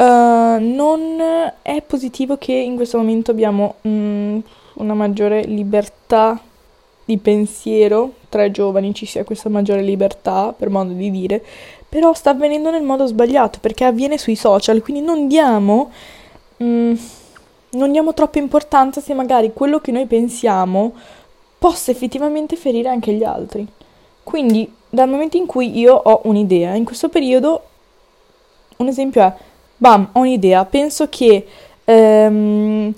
uh, 0.00 0.58
non 0.58 1.22
è 1.62 1.82
positivo 1.82 2.38
che 2.38 2.52
in 2.52 2.76
questo 2.76 2.96
momento 2.96 3.30
abbiamo 3.30 3.76
mm, 3.86 4.38
una 4.74 4.94
maggiore 4.94 5.42
libertà 5.42 6.40
di 7.04 7.18
pensiero 7.18 8.14
tra 8.28 8.44
i 8.44 8.50
giovani 8.50 8.94
ci 8.94 9.04
sia 9.04 9.24
questa 9.24 9.48
maggiore 9.48 9.82
libertà, 9.82 10.54
per 10.56 10.70
modo 10.70 10.92
di 10.92 11.10
dire, 11.10 11.44
però 11.88 12.14
sta 12.14 12.30
avvenendo 12.30 12.70
nel 12.70 12.82
modo 12.82 13.06
sbagliato 13.06 13.58
perché 13.60 13.84
avviene 13.84 14.16
sui 14.16 14.36
social, 14.36 14.80
quindi 14.80 15.02
non 15.02 15.26
diamo, 15.26 15.90
mm, 16.62 16.94
non 17.70 17.92
diamo 17.92 18.14
troppa 18.14 18.38
importanza 18.38 19.00
se 19.00 19.12
magari 19.12 19.52
quello 19.52 19.80
che 19.80 19.90
noi 19.90 20.06
pensiamo 20.06 20.92
possa 21.58 21.90
effettivamente 21.90 22.56
ferire 22.56 22.88
anche 22.88 23.12
gli 23.12 23.24
altri. 23.24 23.66
Quindi 24.22 24.72
dal 24.88 25.08
momento 25.08 25.36
in 25.36 25.46
cui 25.46 25.76
io 25.76 25.94
ho 25.94 26.20
un'idea, 26.24 26.74
in 26.74 26.84
questo 26.84 27.08
periodo, 27.08 27.64
un 28.76 28.86
esempio 28.86 29.22
è, 29.22 29.32
bam, 29.80 30.10
ho 30.12 30.20
un'idea, 30.20 30.64
penso 30.66 31.08
che, 31.08 31.46
ehm, 31.84 32.94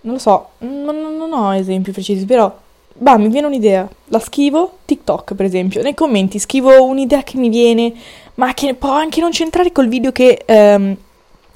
non 0.00 0.12
lo 0.12 0.18
so, 0.18 0.48
non, 0.58 1.16
non 1.16 1.32
ho 1.32 1.54
esempi 1.54 1.92
precisi, 1.92 2.24
però 2.24 2.52
bah, 2.96 3.16
mi 3.16 3.28
viene 3.28 3.46
un'idea, 3.46 3.88
la 4.06 4.18
scrivo, 4.18 4.78
TikTok 4.84 5.34
per 5.34 5.46
esempio, 5.46 5.80
nei 5.80 5.94
commenti 5.94 6.40
scrivo 6.40 6.82
un'idea 6.82 7.22
che 7.22 7.38
mi 7.38 7.48
viene, 7.48 7.92
ma 8.34 8.52
che 8.52 8.74
può 8.74 8.90
anche 8.90 9.20
non 9.20 9.30
c'entrare 9.30 9.70
col 9.70 9.86
video 9.86 10.10
che, 10.10 10.42
ehm, 10.44 10.96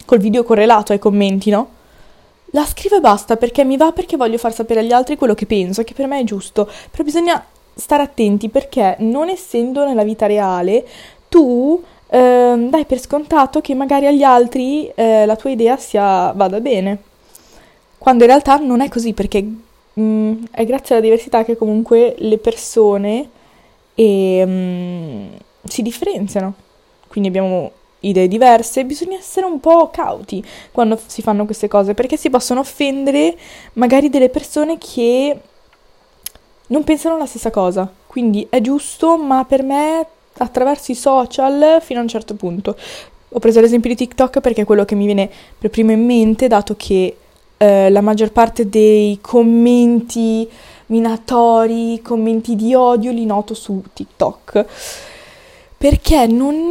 col 0.04 0.18
video 0.18 0.44
correlato 0.44 0.92
ai 0.92 1.00
commenti, 1.00 1.50
no? 1.50 1.70
La 2.52 2.64
scrivo 2.64 2.96
e 2.96 3.00
basta 3.00 3.36
perché 3.36 3.64
mi 3.64 3.76
va 3.76 3.90
perché 3.90 4.16
voglio 4.16 4.38
far 4.38 4.54
sapere 4.54 4.80
agli 4.80 4.92
altri 4.92 5.16
quello 5.16 5.34
che 5.34 5.46
penso, 5.46 5.82
che 5.82 5.92
per 5.92 6.06
me 6.06 6.20
è 6.20 6.24
giusto, 6.24 6.70
però 6.90 7.02
bisogna 7.02 7.44
stare 7.74 8.04
attenti 8.04 8.48
perché 8.48 8.94
non 9.00 9.28
essendo 9.28 9.84
nella 9.84 10.04
vita 10.04 10.26
reale, 10.26 10.86
tu 11.28 11.82
ehm, 12.08 12.70
dai 12.70 12.84
per 12.84 13.00
scontato 13.00 13.60
che 13.60 13.74
magari 13.74 14.06
agli 14.06 14.22
altri 14.22 14.90
eh, 14.94 15.26
la 15.26 15.36
tua 15.36 15.50
idea 15.50 15.76
sia, 15.76 16.32
vada 16.32 16.60
bene, 16.60 16.98
quando 17.98 18.24
in 18.24 18.30
realtà 18.30 18.56
non 18.56 18.80
è 18.80 18.88
così 18.88 19.12
perché 19.12 19.44
mm, 19.98 20.44
è 20.50 20.64
grazie 20.64 20.94
alla 20.94 21.04
diversità 21.04 21.44
che 21.44 21.56
comunque 21.56 22.14
le 22.18 22.38
persone 22.38 23.28
e, 23.94 24.44
mm, 24.46 25.26
si 25.64 25.82
differenziano. 25.82 26.54
Quindi 27.08 27.28
abbiamo 27.28 27.72
idee 28.00 28.28
diverse, 28.28 28.84
bisogna 28.84 29.16
essere 29.18 29.46
un 29.46 29.58
po' 29.60 29.90
cauti 29.90 30.44
quando 30.70 30.98
si 31.04 31.20
fanno 31.20 31.44
queste 31.44 31.66
cose 31.66 31.94
perché 31.94 32.16
si 32.16 32.30
possono 32.30 32.60
offendere 32.60 33.36
magari 33.74 34.08
delle 34.08 34.28
persone 34.28 34.78
che 34.78 35.40
non 36.68 36.84
pensano 36.84 37.16
la 37.16 37.26
stessa 37.26 37.50
cosa. 37.50 37.90
Quindi 38.06 38.46
è 38.48 38.60
giusto, 38.60 39.16
ma 39.18 39.44
per 39.44 39.62
me 39.62 40.06
attraverso 40.38 40.92
i 40.92 40.94
social 40.94 41.78
fino 41.80 42.00
a 42.00 42.02
un 42.02 42.08
certo 42.08 42.34
punto. 42.34 42.76
Ho 43.30 43.38
preso 43.40 43.60
l'esempio 43.60 43.90
di 43.90 43.96
TikTok 43.96 44.40
perché 44.40 44.62
è 44.62 44.64
quello 44.64 44.84
che 44.84 44.94
mi 44.94 45.04
viene 45.04 45.28
per 45.58 45.70
primo 45.70 45.92
in 45.92 46.04
mente, 46.04 46.48
dato 46.48 46.74
che 46.76 47.16
eh, 47.56 47.90
la 47.90 48.00
maggior 48.00 48.32
parte 48.32 48.68
dei 48.68 49.18
commenti 49.20 50.48
minatori, 50.86 52.00
commenti 52.02 52.56
di 52.56 52.74
odio 52.74 53.12
li 53.12 53.26
noto 53.26 53.54
su 53.54 53.82
TikTok. 53.92 54.64
Perché 55.78 56.26
non, 56.26 56.66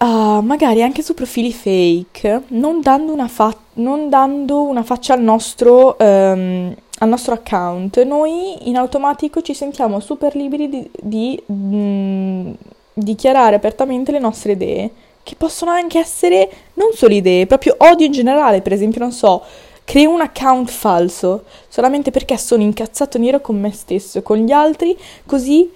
uh, 0.00 0.40
magari 0.42 0.82
anche 0.82 1.00
su 1.00 1.14
profili 1.14 1.50
fake, 1.50 2.42
non 2.48 2.82
dando 2.82 3.10
una, 3.10 3.26
fa- 3.26 3.56
non 3.74 4.10
dando 4.10 4.64
una 4.64 4.82
faccia 4.82 5.14
al 5.14 5.22
nostro, 5.22 5.96
um, 5.98 6.74
al 6.98 7.08
nostro, 7.08 7.32
account, 7.32 8.02
noi 8.02 8.68
in 8.68 8.76
automatico 8.76 9.40
ci 9.40 9.54
sentiamo 9.54 9.98
super 10.00 10.36
liberi 10.36 10.68
di, 10.68 10.90
di 11.00 11.42
mh, 11.46 11.54
mm, 11.54 12.50
dichiarare 12.92 13.56
apertamente 13.56 14.12
le 14.12 14.18
nostre 14.18 14.52
idee, 14.52 14.90
che 15.22 15.34
possono 15.36 15.70
anche 15.70 15.98
essere 15.98 16.50
non 16.74 16.92
solo 16.92 17.14
idee, 17.14 17.46
proprio 17.46 17.76
odio 17.78 18.06
in 18.06 18.12
generale, 18.12 18.62
per 18.62 18.72
esempio, 18.72 19.00
non 19.00 19.12
so, 19.12 19.42
creo 19.84 20.10
un 20.10 20.20
account 20.20 20.70
falso 20.70 21.44
solamente 21.68 22.10
perché 22.10 22.36
sono 22.36 22.62
incazzato 22.62 23.18
nero 23.18 23.40
con 23.40 23.58
me 23.58 23.72
stesso 23.72 24.22
con 24.22 24.38
gli 24.38 24.52
altri, 24.52 24.96
così 25.26 25.72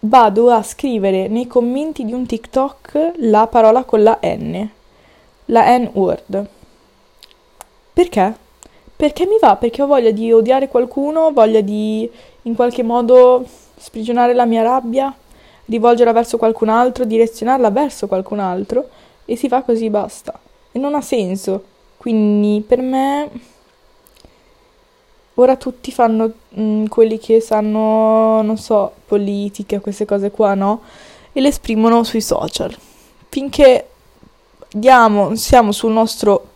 vado 0.00 0.50
a 0.50 0.62
scrivere 0.62 1.26
nei 1.28 1.46
commenti 1.46 2.04
di 2.04 2.12
un 2.12 2.24
TikTok 2.24 3.12
la 3.16 3.46
parola 3.48 3.84
con 3.84 4.02
la 4.02 4.18
N, 4.22 4.68
la 5.46 5.78
N-word. 5.78 6.46
Perché? 7.92 8.36
Perché 8.94 9.26
mi 9.26 9.38
va, 9.40 9.56
perché 9.56 9.82
ho 9.82 9.86
voglia 9.86 10.10
di 10.10 10.32
odiare 10.32 10.68
qualcuno, 10.68 11.32
voglia 11.32 11.60
di 11.60 12.08
in 12.42 12.54
qualche 12.54 12.82
modo 12.82 13.44
sprigionare 13.76 14.34
la 14.34 14.44
mia 14.44 14.62
rabbia, 14.62 15.12
rivolgerla 15.68 16.12
verso 16.12 16.36
qualcun 16.36 16.68
altro, 16.68 17.04
direzionarla 17.04 17.70
verso 17.70 18.06
qualcun 18.06 18.40
altro 18.40 18.88
e 19.24 19.36
si 19.36 19.48
fa 19.48 19.62
così 19.62 19.90
basta. 19.90 20.38
E 20.72 20.78
non 20.78 20.94
ha 20.94 21.00
senso. 21.00 21.62
Quindi 21.96 22.62
per 22.66 22.80
me 22.80 23.30
ora 25.34 25.56
tutti 25.56 25.92
fanno 25.92 26.32
mh, 26.48 26.62
mm, 26.62 26.86
quelli 26.86 27.18
che 27.18 27.40
sanno, 27.40 28.42
non 28.42 28.56
so, 28.56 28.92
politica, 29.06 29.80
queste 29.80 30.04
cose 30.04 30.30
qua, 30.30 30.54
no? 30.54 30.82
E 31.32 31.40
le 31.40 31.48
esprimono 31.48 32.02
sui 32.04 32.20
social. 32.20 32.74
Finché 33.28 33.88
diamo, 34.70 35.34
siamo 35.36 35.72
sul 35.72 35.92
nostro 35.92 36.46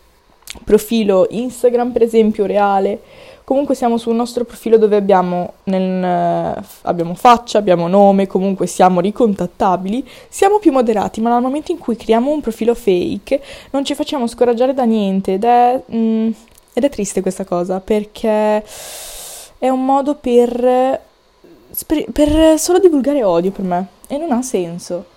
profilo 0.63 1.27
Instagram, 1.29 1.91
per 1.91 2.01
esempio, 2.03 2.45
reale, 2.45 3.01
comunque 3.43 3.75
siamo 3.75 3.97
sul 3.97 4.15
nostro 4.15 4.45
profilo 4.45 4.77
dove 4.77 4.95
abbiamo, 4.95 5.53
nel, 5.65 6.63
abbiamo 6.81 7.13
faccia, 7.13 7.57
abbiamo 7.57 7.87
nome, 7.87 8.27
comunque 8.27 8.67
siamo 8.67 8.99
ricontattabili, 8.99 10.07
siamo 10.29 10.59
più 10.59 10.71
moderati, 10.71 11.21
ma 11.21 11.31
nel 11.31 11.41
momento 11.41 11.71
in 11.71 11.77
cui 11.77 11.95
creiamo 11.95 12.31
un 12.31 12.41
profilo 12.41 12.73
fake 12.73 13.41
non 13.71 13.83
ci 13.85 13.95
facciamo 13.95 14.27
scoraggiare 14.27 14.73
da 14.73 14.83
niente 14.83 15.33
ed 15.33 15.43
è, 15.43 15.81
mm, 15.93 16.31
ed 16.73 16.83
è 16.83 16.89
triste 16.89 17.21
questa 17.21 17.45
cosa 17.45 17.79
perché 17.79 18.63
è 19.57 19.69
un 19.69 19.85
modo 19.85 20.15
per, 20.15 21.01
per 22.11 22.59
solo 22.59 22.79
divulgare 22.79 23.23
odio 23.23 23.51
per 23.51 23.65
me 23.65 23.87
e 24.07 24.17
non 24.17 24.31
ha 24.31 24.41
senso. 24.41 25.12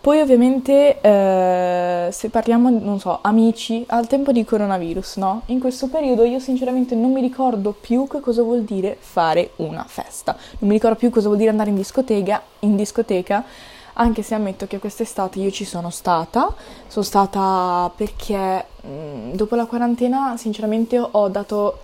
Poi 0.00 0.18
ovviamente 0.18 0.98
eh, 1.02 2.08
se 2.10 2.30
parliamo, 2.30 2.70
non 2.70 2.98
so, 2.98 3.18
amici 3.20 3.84
al 3.88 4.06
tempo 4.06 4.32
di 4.32 4.46
coronavirus, 4.46 5.16
no? 5.16 5.42
In 5.46 5.60
questo 5.60 5.88
periodo 5.88 6.24
io 6.24 6.38
sinceramente 6.38 6.94
non 6.94 7.12
mi 7.12 7.20
ricordo 7.20 7.76
più 7.78 8.06
che 8.08 8.20
cosa 8.20 8.40
vuol 8.40 8.62
dire 8.62 8.96
fare 8.98 9.50
una 9.56 9.84
festa. 9.86 10.34
Non 10.60 10.70
mi 10.70 10.76
ricordo 10.76 10.96
più 10.96 11.10
cosa 11.10 11.26
vuol 11.26 11.36
dire 11.36 11.50
andare 11.50 11.68
in 11.68 11.76
discoteca, 11.76 12.42
in 12.60 12.76
discoteca 12.76 13.44
anche 13.92 14.22
se 14.22 14.34
ammetto 14.34 14.66
che 14.66 14.78
quest'estate 14.78 15.38
io 15.38 15.50
ci 15.50 15.66
sono 15.66 15.90
stata. 15.90 16.54
Sono 16.86 17.04
stata 17.04 17.90
perché 17.94 18.64
mh, 18.80 19.32
dopo 19.32 19.54
la 19.54 19.66
quarantena 19.66 20.34
sinceramente 20.38 20.98
ho 20.98 21.28
dato 21.28 21.78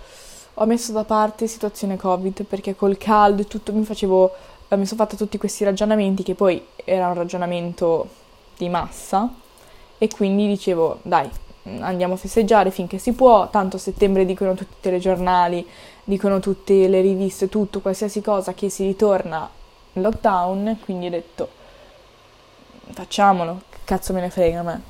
ho 0.59 0.65
messo 0.65 0.93
da 0.93 1.05
parte 1.05 1.47
situazione 1.47 1.97
Covid 1.97 2.45
perché 2.45 2.75
col 2.75 2.97
caldo 2.97 3.43
e 3.43 3.47
tutto 3.47 3.75
mi 3.75 3.85
facevo, 3.85 4.31
mi 4.71 4.87
sono 4.87 5.05
fatta 5.05 5.17
tutti 5.17 5.39
questi 5.39 5.65
ragionamenti 5.65 6.23
che 6.23 6.35
poi 6.35 6.65
era 6.85 7.09
un 7.09 7.15
ragionamento 7.15 8.09
di 8.57 8.69
massa 8.69 9.33
e 9.99 10.09
quindi 10.09 10.49
dicevo 10.49 10.99
dai 11.03 11.31
andiamo 11.81 12.15
a 12.15 12.17
festeggiare 12.17 12.71
finché 12.71 12.99
si 12.99 13.13
può, 13.13 13.49
tanto 13.51 13.77
a 13.77 13.79
settembre 13.79 14.25
dicono 14.25 14.55
tutti 14.55 14.75
i 14.79 14.81
telegiornali, 14.81 15.67
dicono 16.05 16.39
tutte 16.41 16.89
le 16.89 17.01
riviste, 17.01 17.49
tutto, 17.49 17.81
qualsiasi 17.81 18.21
cosa 18.21 18.55
che 18.55 18.69
si 18.69 18.85
ritorna 18.85 19.49
in 19.95 20.03
lockdown, 20.03 20.79
quindi 20.85 21.07
ho 21.07 21.11
detto 21.11 21.49
facciamolo, 22.91 23.63
che 23.69 23.79
cazzo 23.85 24.13
me 24.13 24.21
ne 24.21 24.31
frega 24.31 24.61
a 24.61 24.63
me. 24.63 24.81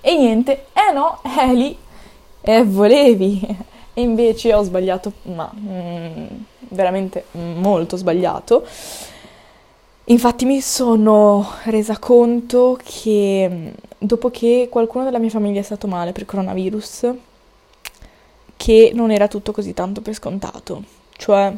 E 0.00 0.16
niente, 0.16 0.66
eh 0.72 0.92
no, 0.92 1.20
è 1.22 1.52
lì, 1.52 1.76
eh, 2.40 2.64
volevi. 2.64 3.74
E 3.98 4.02
invece 4.02 4.52
ho 4.52 4.62
sbagliato, 4.62 5.10
ma 5.22 5.50
mm, 5.58 6.26
veramente 6.76 7.24
molto 7.32 7.96
sbagliato. 7.96 8.64
Infatti 10.08 10.44
mi 10.44 10.60
sono 10.60 11.44
resa 11.64 11.98
conto 11.98 12.78
che 12.80 13.48
mm, 13.50 13.68
dopo 13.98 14.30
che 14.30 14.68
qualcuno 14.70 15.02
della 15.02 15.18
mia 15.18 15.30
famiglia 15.30 15.58
è 15.58 15.64
stato 15.64 15.88
male 15.88 16.12
per 16.12 16.24
coronavirus, 16.24 17.12
che 18.56 18.92
non 18.94 19.10
era 19.10 19.26
tutto 19.26 19.50
così 19.50 19.74
tanto 19.74 20.02
per 20.02 20.14
scontato, 20.14 20.84
cioè 21.16 21.52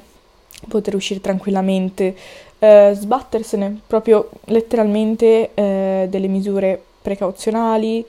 poter 0.66 0.94
uscire 0.94 1.20
tranquillamente, 1.20 2.16
eh, 2.58 2.92
sbattersene 2.94 3.80
proprio 3.86 4.30
letteralmente 4.46 5.50
eh, 5.52 6.06
delle 6.08 6.28
misure 6.28 6.82
precauzionali, 7.02 8.02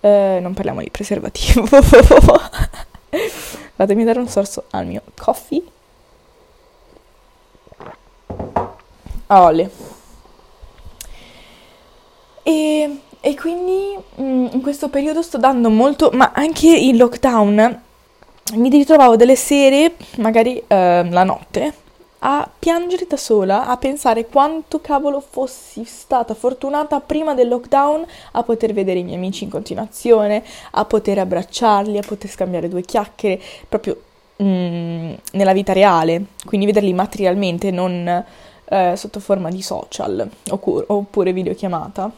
eh, 0.00 0.38
non 0.42 0.52
parliamo 0.52 0.80
di 0.82 0.90
preservativo, 0.90 1.64
fatemi 3.74 4.04
dare 4.04 4.18
un 4.18 4.28
sorso 4.28 4.64
al 4.70 4.86
mio 4.86 5.00
coffee. 5.14 5.62
Olè. 9.26 9.70
E, 12.42 12.98
e 13.20 13.34
quindi 13.36 13.96
mm, 14.20 14.46
in 14.52 14.60
questo 14.60 14.88
periodo 14.88 15.22
sto 15.22 15.38
dando 15.38 15.70
molto, 15.70 16.10
ma 16.12 16.32
anche 16.34 16.68
in 16.68 16.96
lockdown 16.96 17.82
mi 18.54 18.68
ritrovavo 18.68 19.16
delle 19.16 19.36
sere, 19.36 19.94
magari 20.18 20.62
eh, 20.66 21.08
la 21.10 21.24
notte, 21.24 21.72
a 22.26 22.48
piangere 22.58 23.06
da 23.06 23.16
sola, 23.16 23.66
a 23.66 23.76
pensare 23.76 24.26
quanto 24.26 24.80
cavolo 24.80 25.20
fossi 25.20 25.84
stata 25.84 26.34
fortunata 26.34 27.00
prima 27.00 27.34
del 27.34 27.48
lockdown 27.48 28.04
a 28.32 28.42
poter 28.42 28.72
vedere 28.72 29.00
i 29.00 29.04
miei 29.04 29.16
amici 29.16 29.44
in 29.44 29.50
continuazione, 29.50 30.42
a 30.72 30.84
poter 30.84 31.18
abbracciarli, 31.18 31.98
a 31.98 32.02
poter 32.06 32.30
scambiare 32.30 32.68
due 32.68 32.82
chiacchiere, 32.82 33.40
proprio 33.68 33.98
nella 34.36 35.52
vita 35.52 35.72
reale, 35.72 36.24
quindi 36.44 36.66
vederli 36.66 36.92
materialmente, 36.92 37.70
non 37.70 38.24
eh, 38.66 38.96
sotto 38.96 39.20
forma 39.20 39.50
di 39.50 39.62
social 39.62 40.28
oppure 40.48 41.32
videochiamata. 41.32 42.10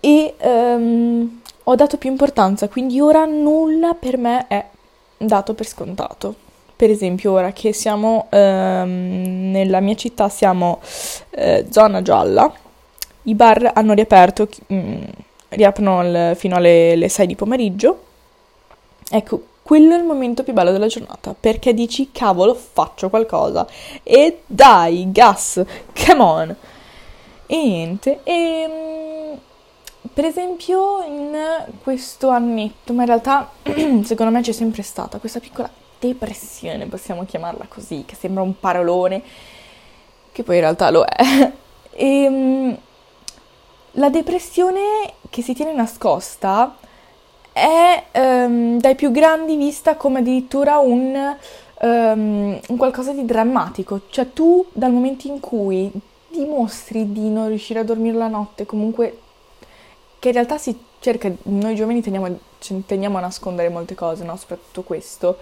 E 0.00 0.34
um, 0.40 1.40
ho 1.64 1.74
dato 1.74 1.98
più 1.98 2.10
importanza, 2.10 2.68
quindi 2.68 3.00
ora 3.00 3.24
nulla 3.26 3.94
per 3.94 4.16
me 4.16 4.46
è 4.48 4.64
dato 5.18 5.54
per 5.54 5.66
scontato. 5.66 6.34
Per 6.74 6.88
esempio, 6.88 7.32
ora 7.32 7.52
che 7.52 7.74
siamo 7.74 8.28
um, 8.30 9.50
nella 9.50 9.80
mia 9.80 9.94
città, 9.94 10.30
siamo 10.30 10.80
uh, 11.36 11.66
zona 11.68 12.00
gialla, 12.00 12.50
i 13.24 13.34
bar 13.34 13.72
hanno 13.74 13.92
riaperto, 13.92 14.48
um, 14.68 15.06
riaprono 15.48 16.02
il, 16.02 16.36
fino 16.36 16.56
alle 16.56 17.06
6 17.06 17.26
di 17.26 17.34
pomeriggio. 17.36 18.04
Ecco, 19.10 19.42
quello 19.70 19.94
è 19.94 19.98
il 19.98 20.02
momento 20.02 20.42
più 20.42 20.52
bello 20.52 20.72
della 20.72 20.88
giornata 20.88 21.32
perché 21.38 21.72
dici 21.72 22.10
cavolo 22.10 22.54
faccio 22.54 23.08
qualcosa. 23.08 23.64
E 24.02 24.42
dai 24.44 25.12
gas 25.12 25.62
come 25.94 26.22
on. 26.22 26.56
E 27.46 27.56
niente 27.56 28.18
e 28.24 28.32
ehm, 28.32 29.38
per 30.12 30.24
esempio 30.24 31.04
in 31.04 31.38
questo 31.84 32.30
annetto 32.30 32.92
ma 32.92 33.02
in 33.02 33.06
realtà 33.06 33.48
secondo 34.02 34.32
me 34.32 34.40
c'è 34.40 34.50
sempre 34.50 34.82
stata 34.82 35.18
questa 35.18 35.38
piccola 35.38 35.70
depressione 36.00 36.86
possiamo 36.86 37.24
chiamarla 37.24 37.66
così 37.68 38.02
che 38.04 38.16
sembra 38.16 38.42
un 38.42 38.58
parolone 38.58 39.22
che 40.32 40.42
poi 40.42 40.56
in 40.56 40.62
realtà 40.62 40.90
lo 40.90 41.04
è. 41.04 41.52
E 41.92 42.06
ehm, 42.24 42.78
la 43.92 44.08
depressione 44.08 45.12
che 45.30 45.42
si 45.42 45.54
tiene 45.54 45.72
nascosta 45.72 46.76
è 47.52 48.04
um, 48.12 48.78
dai 48.78 48.94
più 48.94 49.10
grandi 49.10 49.56
vista 49.56 49.96
come 49.96 50.20
addirittura 50.20 50.78
un, 50.78 51.36
um, 51.80 52.60
un, 52.68 52.76
qualcosa 52.76 53.12
di 53.12 53.24
drammatico. 53.24 54.02
Cioè 54.08 54.32
tu 54.32 54.66
dal 54.72 54.92
momento 54.92 55.26
in 55.26 55.40
cui 55.40 55.90
dimostri 56.28 57.12
di 57.12 57.28
non 57.28 57.48
riuscire 57.48 57.80
a 57.80 57.84
dormire 57.84 58.16
la 58.16 58.28
notte, 58.28 58.66
comunque 58.66 59.18
che 60.18 60.28
in 60.28 60.34
realtà 60.34 60.58
si 60.58 60.76
cerca, 61.00 61.30
noi 61.44 61.74
giovani 61.74 62.02
tendiamo, 62.02 62.38
tendiamo 62.86 63.18
a 63.18 63.22
nascondere 63.22 63.68
molte 63.68 63.94
cose, 63.94 64.22
no? 64.24 64.36
soprattutto 64.36 64.82
questo, 64.82 65.38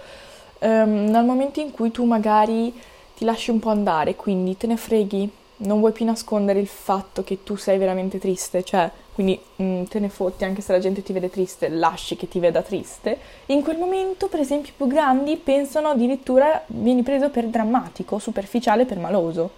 um, 0.59 1.09
dal 1.11 1.25
momento 1.25 1.59
in 1.59 1.71
cui 1.71 1.91
tu 1.91 2.05
magari 2.05 2.73
ti 3.15 3.25
lasci 3.25 3.51
un 3.51 3.59
po' 3.59 3.69
andare, 3.69 4.15
quindi 4.15 4.55
te 4.55 4.67
ne 4.67 4.77
freghi, 4.77 5.29
non 5.59 5.79
vuoi 5.79 5.91
più 5.91 6.05
nascondere 6.05 6.59
il 6.59 6.67
fatto 6.67 7.23
che 7.23 7.43
tu 7.43 7.55
sei 7.55 7.77
veramente 7.77 8.19
triste, 8.19 8.63
cioè 8.63 8.89
quindi 9.13 9.39
mh, 9.57 9.63
mm, 9.63 9.83
te 9.83 9.99
ne 9.99 10.09
fotti 10.09 10.45
anche 10.45 10.61
se 10.61 10.71
la 10.71 10.79
gente 10.79 11.03
ti 11.03 11.11
vede 11.11 11.29
triste, 11.29 11.67
lasci 11.67 12.15
che 12.15 12.27
ti 12.27 12.39
veda 12.39 12.61
triste, 12.61 13.17
in 13.47 13.61
quel 13.61 13.77
momento, 13.77 14.27
per 14.27 14.39
esempio, 14.39 14.71
i 14.71 14.73
più 14.75 14.87
grandi 14.87 15.35
pensano 15.35 15.89
addirittura 15.89 16.63
vieni 16.67 17.03
preso 17.03 17.29
per 17.29 17.47
drammatico, 17.47 18.17
superficiale, 18.19 18.85
per 18.85 18.97
maloso. 18.97 19.51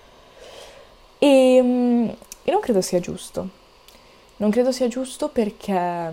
E, 1.19 1.61
mh, 1.61 1.65
mm, 1.65 2.09
e 2.43 2.51
non 2.51 2.59
credo 2.59 2.81
sia 2.81 2.99
giusto. 2.99 3.59
Non 4.37 4.49
credo 4.49 4.71
sia 4.71 4.87
giusto 4.87 5.29
perché, 5.29 6.11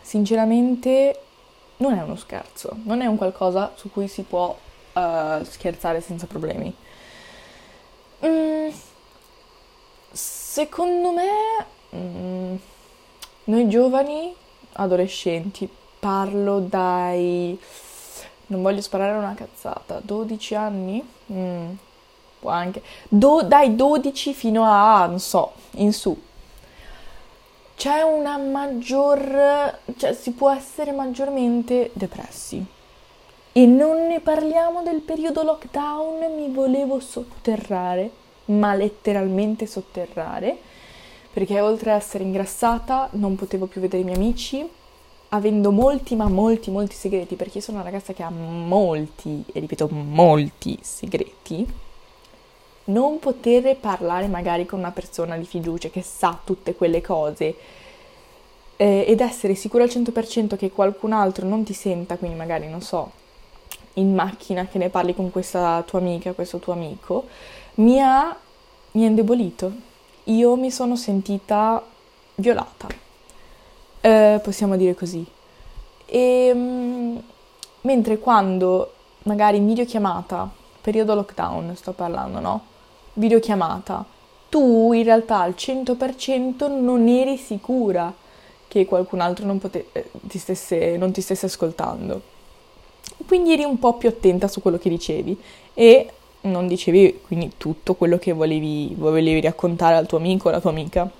sinceramente, 0.00 1.20
non 1.78 1.94
è 1.94 2.02
uno 2.02 2.14
scherzo, 2.14 2.76
non 2.84 3.00
è 3.00 3.06
un 3.06 3.16
qualcosa 3.16 3.72
su 3.74 3.90
cui 3.90 4.06
si 4.06 4.22
può 4.22 4.56
uh, 4.92 5.42
scherzare 5.42 6.00
senza 6.00 6.26
problemi. 6.26 6.72
Mm, 8.24 8.70
secondo 10.12 11.12
me 11.12 11.66
Mm, 11.96 12.56
noi 13.44 13.68
giovani 13.68 14.34
adolescenti, 14.72 15.68
parlo 15.98 16.60
dai... 16.60 17.58
non 18.46 18.62
voglio 18.62 18.80
sparare 18.82 19.16
una 19.16 19.34
cazzata, 19.34 20.00
12 20.02 20.54
anni? 20.54 21.08
Mm, 21.32 21.70
può 22.40 22.50
anche... 22.50 22.82
Do, 23.08 23.42
dai 23.42 23.74
12 23.74 24.34
fino 24.34 24.64
a, 24.64 25.06
non 25.06 25.18
so, 25.18 25.52
in 25.72 25.92
su. 25.92 26.16
C'è 27.74 28.02
una 28.02 28.36
maggior... 28.36 29.78
cioè 29.96 30.12
si 30.12 30.32
può 30.32 30.50
essere 30.50 30.92
maggiormente 30.92 31.90
depressi. 31.94 32.64
E 33.58 33.66
non 33.66 34.06
ne 34.06 34.20
parliamo 34.20 34.82
del 34.84 35.00
periodo 35.00 35.42
lockdown, 35.42 36.32
mi 36.36 36.48
volevo 36.48 37.00
sotterrare, 37.00 38.08
ma 38.44 38.72
letteralmente 38.72 39.66
sotterrare 39.66 40.56
perché 41.32 41.60
oltre 41.60 41.90
ad 41.90 41.96
essere 41.96 42.22
ingrassata 42.22 43.08
non 43.14 43.34
potevo 43.34 43.66
più 43.66 43.80
vedere 43.80 44.02
i 44.02 44.04
miei 44.04 44.16
amici, 44.16 44.64
avendo 45.30 45.72
molti, 45.72 46.14
ma 46.14 46.28
molti, 46.28 46.70
molti 46.70 46.94
segreti, 46.94 47.34
perché 47.34 47.58
io 47.58 47.64
sono 47.64 47.78
una 47.78 47.86
ragazza 47.86 48.12
che 48.12 48.22
ha 48.22 48.30
molti, 48.30 49.42
e 49.52 49.58
ripeto, 49.58 49.88
molti 49.88 50.78
segreti, 50.80 51.66
non 52.84 53.18
poter 53.18 53.76
parlare 53.76 54.28
magari 54.28 54.66
con 54.66 54.78
una 54.78 54.92
persona 54.92 55.36
di 55.36 55.44
fiducia 55.44 55.88
che 55.88 56.02
sa 56.02 56.38
tutte 56.44 56.76
quelle 56.76 57.00
cose 57.00 57.56
eh, 58.76 59.04
ed 59.04 59.20
essere 59.20 59.56
sicura 59.56 59.82
al 59.82 59.90
100% 59.90 60.56
che 60.56 60.70
qualcun 60.70 61.10
altro 61.10 61.44
non 61.44 61.64
ti 61.64 61.72
senta, 61.72 62.18
quindi 62.18 62.36
magari, 62.36 62.68
non 62.68 62.82
so, 62.82 63.26
in 63.98 64.14
macchina 64.14 64.66
che 64.66 64.78
ne 64.78 64.88
parli 64.88 65.14
con 65.14 65.30
questa 65.30 65.82
tua 65.86 65.98
amica, 65.98 66.32
questo 66.32 66.58
tuo 66.58 66.72
amico, 66.72 67.26
mi 67.74 68.00
ha, 68.00 68.36
mi 68.92 69.04
ha 69.04 69.06
indebolito 69.06 69.86
io 70.28 70.56
mi 70.56 70.70
sono 70.70 70.96
sentita 70.96 71.82
violata, 72.36 72.86
eh, 74.00 74.40
possiamo 74.42 74.76
dire 74.76 74.94
così. 74.94 75.24
E, 76.04 76.50
um, 76.52 77.22
mentre 77.82 78.18
quando 78.18 78.92
magari 79.24 79.56
in 79.56 79.66
videochiamata, 79.66 80.48
periodo 80.80 81.14
lockdown 81.14 81.74
sto 81.76 81.92
parlando, 81.92 82.40
no? 82.40 82.62
Videochiamata, 83.14 84.04
tu 84.48 84.92
in 84.92 85.04
realtà 85.04 85.40
al 85.40 85.54
100% 85.56 86.68
non 86.68 87.08
eri 87.08 87.36
sicura 87.36 88.12
che 88.68 88.84
qualcun 88.84 89.20
altro 89.20 89.46
non, 89.46 89.58
pote- 89.58 89.88
eh, 89.92 90.10
ti 90.20 90.38
stesse, 90.38 90.96
non 90.98 91.10
ti 91.10 91.22
stesse 91.22 91.46
ascoltando. 91.46 92.36
Quindi 93.26 93.52
eri 93.52 93.64
un 93.64 93.78
po' 93.78 93.94
più 93.94 94.08
attenta 94.08 94.48
su 94.48 94.62
quello 94.62 94.78
che 94.78 94.88
dicevi 94.88 95.38
e 95.74 96.10
non 96.42 96.66
dicevi 96.66 97.20
quindi 97.26 97.52
tutto 97.56 97.94
quello 97.94 98.18
che 98.18 98.32
volevi, 98.32 98.94
volevi 98.96 99.40
raccontare 99.40 99.96
al 99.96 100.06
tuo 100.06 100.18
amico 100.18 100.46
o 100.46 100.50
alla 100.50 100.60
tua 100.60 100.70
amica. 100.70 101.10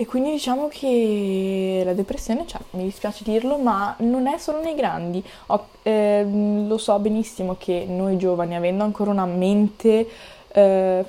E 0.00 0.06
quindi 0.06 0.30
diciamo 0.30 0.68
che 0.68 1.82
la 1.84 1.92
depressione, 1.92 2.46
cioè, 2.46 2.62
mi 2.70 2.84
dispiace 2.84 3.22
dirlo, 3.22 3.58
ma 3.58 3.94
non 3.98 4.26
è 4.26 4.38
solo 4.38 4.62
nei 4.62 4.74
grandi. 4.74 5.22
Ho, 5.48 5.66
eh, 5.82 6.24
lo 6.24 6.78
so 6.78 6.98
benissimo 6.98 7.56
che 7.58 7.84
noi 7.86 8.16
giovani, 8.16 8.56
avendo 8.56 8.82
ancora 8.82 9.10
una 9.10 9.26
mente 9.26 10.08
eh, 10.52 11.04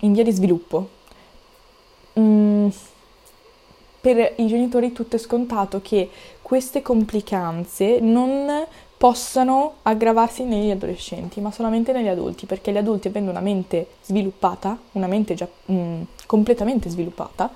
in 0.00 0.12
via 0.12 0.24
di 0.24 0.32
sviluppo, 0.32 0.88
mm, 2.18 2.68
per 4.00 4.32
i 4.38 4.48
genitori 4.48 4.90
tutto 4.90 5.14
è 5.14 5.20
scontato 5.20 5.80
che 5.80 6.10
queste 6.52 6.82
complicanze 6.82 7.98
non 8.00 8.66
possano 8.98 9.76
aggravarsi 9.84 10.44
negli 10.44 10.70
adolescenti, 10.70 11.40
ma 11.40 11.50
solamente 11.50 11.92
negli 11.92 12.08
adulti, 12.08 12.44
perché 12.44 12.70
gli 12.72 12.76
adulti, 12.76 13.08
avendo 13.08 13.30
una 13.30 13.40
mente 13.40 13.92
sviluppata, 14.02 14.76
una 14.92 15.06
mente 15.06 15.32
già 15.32 15.48
mm, 15.70 16.02
completamente 16.26 16.90
sviluppata, 16.90 17.50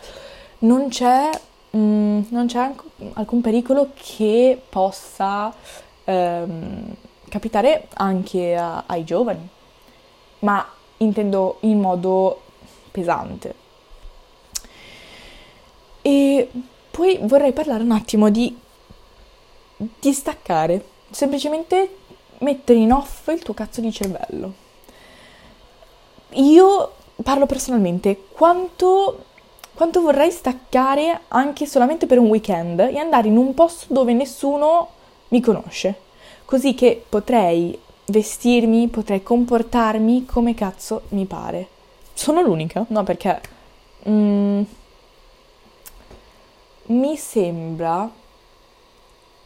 non 0.61 0.89
c'è, 0.89 1.29
mm, 1.77 2.21
non 2.31 2.47
c'è 2.47 2.73
alcun 3.13 3.43
pericolo 3.43 3.91
che 3.95 4.59
possa 4.67 5.53
ehm, 6.05 6.95
capitare 7.29 7.89
anche 7.97 8.57
a, 8.57 8.85
ai 8.87 9.05
giovani, 9.05 9.47
ma 10.39 10.67
intendo 10.97 11.59
in 11.61 11.81
modo 11.81 12.41
pesante. 12.91 13.55
E 16.01 16.49
poi 16.91 17.19
vorrei 17.21 17.53
parlare 17.53 17.83
un 17.83 17.91
attimo 17.91 18.31
di, 18.31 18.65
di 19.77 20.13
staccare, 20.13 20.85
semplicemente 21.11 21.97
mettere 22.39 22.79
in 22.79 22.93
off 22.93 23.29
il 23.29 23.43
tuo 23.43 23.55
cazzo 23.55 23.81
di 23.81 23.93
cervello. 23.93 24.53
Io 26.31 26.93
parlo 27.23 27.47
personalmente, 27.47 28.25
quanto 28.33 29.25
quanto 29.77 30.01
vorrei 30.01 30.31
staccare 30.31 31.21
anche 31.29 31.67
solamente 31.67 32.07
per 32.07 32.19
un 32.19 32.29
weekend 32.29 32.81
e 32.81 32.97
andare 32.97 33.29
in 33.29 33.37
un 33.37 33.53
posto 33.53 33.93
dove 33.93 34.15
nessuno 34.15 34.89
mi 35.29 35.41
conosce, 35.43 35.95
così 36.47 36.75
che 36.75 37.05
potrei 37.07 37.79
vestirmi, 38.07 38.89
potrei 38.89 39.23
comportarmi 39.23 40.25
come 40.25 40.55
cazzo 40.55 41.03
mi 41.11 41.27
pare. 41.27 41.69
Sono 42.15 42.41
l'unica? 42.41 42.87
No, 42.89 43.03
perché 43.03 43.39
mm, 44.09 44.63
mi 46.87 47.17
sembra 47.17 48.11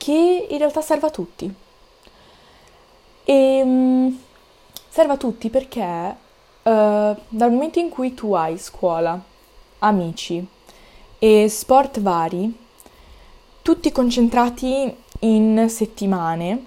che 0.01 0.47
in 0.49 0.57
realtà 0.57 0.81
serva 0.81 1.09
a 1.09 1.11
tutti. 1.11 1.53
E 3.23 3.63
mm, 3.63 4.09
serve 4.89 5.13
a 5.13 5.17
tutti 5.19 5.51
perché 5.51 5.83
uh, 5.83 6.17
dal 6.63 7.51
momento 7.51 7.79
in 7.79 7.91
cui 7.91 8.15
tu 8.15 8.33
hai 8.33 8.57
scuola, 8.57 9.21
amici 9.81 10.45
e 11.19 11.49
sport 11.51 12.01
vari, 12.01 12.51
tutti 13.61 13.93
concentrati 13.93 14.97
in 15.21 15.67
settimane, 15.69 16.65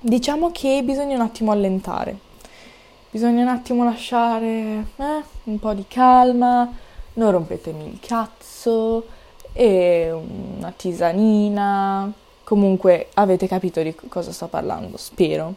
diciamo 0.00 0.50
che 0.52 0.82
bisogna 0.84 1.14
un 1.14 1.22
attimo 1.22 1.50
allentare. 1.50 2.18
Bisogna 3.10 3.40
un 3.40 3.48
attimo 3.48 3.84
lasciare 3.84 4.86
eh, 4.96 5.22
un 5.44 5.58
po' 5.58 5.72
di 5.72 5.86
calma, 5.88 6.70
non 7.14 7.30
rompetemi 7.30 7.86
il 7.86 8.00
cazzo, 8.00 9.06
e 9.54 10.10
una 10.10 10.72
tisanina. 10.72 12.12
Comunque 12.44 13.08
avete 13.14 13.46
capito 13.46 13.82
di 13.82 13.94
cosa 14.08 14.30
sto 14.32 14.48
parlando, 14.48 14.96
spero. 14.98 15.54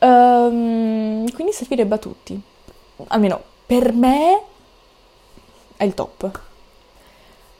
Um, 0.00 1.30
quindi 1.32 1.52
servirebbe 1.52 1.94
a 1.94 1.98
tutti. 1.98 2.40
Almeno 3.08 3.40
per 3.66 3.92
me 3.92 4.42
è 5.76 5.84
il 5.84 5.94
top. 5.94 6.40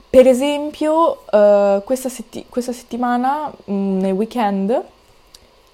Per 0.09 0.27
esempio, 0.27 1.25
uh, 1.31 1.83
questa, 1.85 2.09
setti- 2.09 2.47
questa, 2.49 2.73
settimana, 2.73 3.53
mh, 3.65 3.73
mm, 3.73 3.99
nel 3.99 4.13
weekend, 4.13 4.85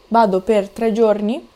vado 0.09 0.41
per 0.41 0.69
tre 0.69 0.93
giorni 0.93 1.49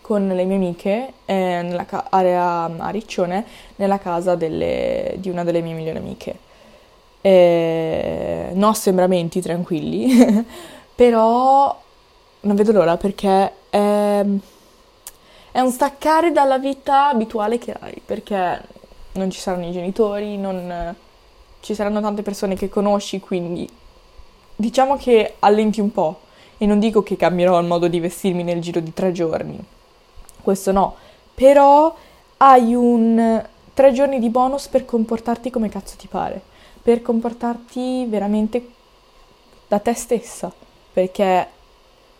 con 0.00 0.26
le 0.26 0.44
mie 0.44 0.56
amiche 0.56 1.12
eh, 1.24 1.60
nella 1.62 1.84
ca- 1.84 2.06
area 2.10 2.64
a 2.76 2.88
Riccione, 2.88 3.46
nella 3.76 3.98
casa 3.98 4.34
delle, 4.34 5.14
di 5.18 5.30
una 5.30 5.44
delle 5.44 5.60
mie 5.60 5.74
migliori 5.74 5.98
amiche. 5.98 6.48
Eh, 7.22 8.50
no 8.54 8.68
assembramenti 8.68 9.40
tranquilli, 9.40 10.44
però 10.94 11.78
non 12.40 12.56
vedo 12.56 12.72
l'ora 12.72 12.96
perché 12.96 13.52
è, 13.68 14.24
è 15.52 15.60
un 15.60 15.70
staccare 15.70 16.32
dalla 16.32 16.58
vita 16.58 17.08
abituale 17.08 17.58
che 17.58 17.74
hai, 17.78 18.00
perché 18.04 18.62
non 19.12 19.30
ci 19.30 19.40
saranno 19.40 19.66
i 19.66 19.72
genitori, 19.72 20.36
non 20.36 20.94
ci 21.60 21.74
saranno 21.74 22.00
tante 22.00 22.22
persone 22.22 22.54
che 22.54 22.68
conosci, 22.68 23.20
quindi 23.20 23.68
diciamo 24.56 24.96
che 24.96 25.36
allenti 25.40 25.80
un 25.80 25.92
po'. 25.92 26.20
E 26.62 26.66
non 26.66 26.78
dico 26.78 27.02
che 27.02 27.16
cambierò 27.16 27.58
il 27.58 27.66
modo 27.66 27.88
di 27.88 28.00
vestirmi 28.00 28.42
nel 28.42 28.60
giro 28.60 28.80
di 28.80 28.92
tre 28.92 29.12
giorni, 29.12 29.58
questo 30.42 30.72
no, 30.72 30.94
però 31.34 31.94
hai 32.36 32.74
un 32.74 33.42
tre 33.72 33.92
giorni 33.92 34.18
di 34.18 34.28
bonus 34.28 34.68
per 34.68 34.84
comportarti 34.84 35.48
come 35.48 35.70
cazzo 35.70 35.96
ti 35.96 36.06
pare, 36.06 36.42
per 36.82 37.02
comportarti 37.02 38.06
veramente 38.06 38.68
da 39.68 39.78
te 39.78 39.94
stessa, 39.94 40.52
perché 40.92 41.48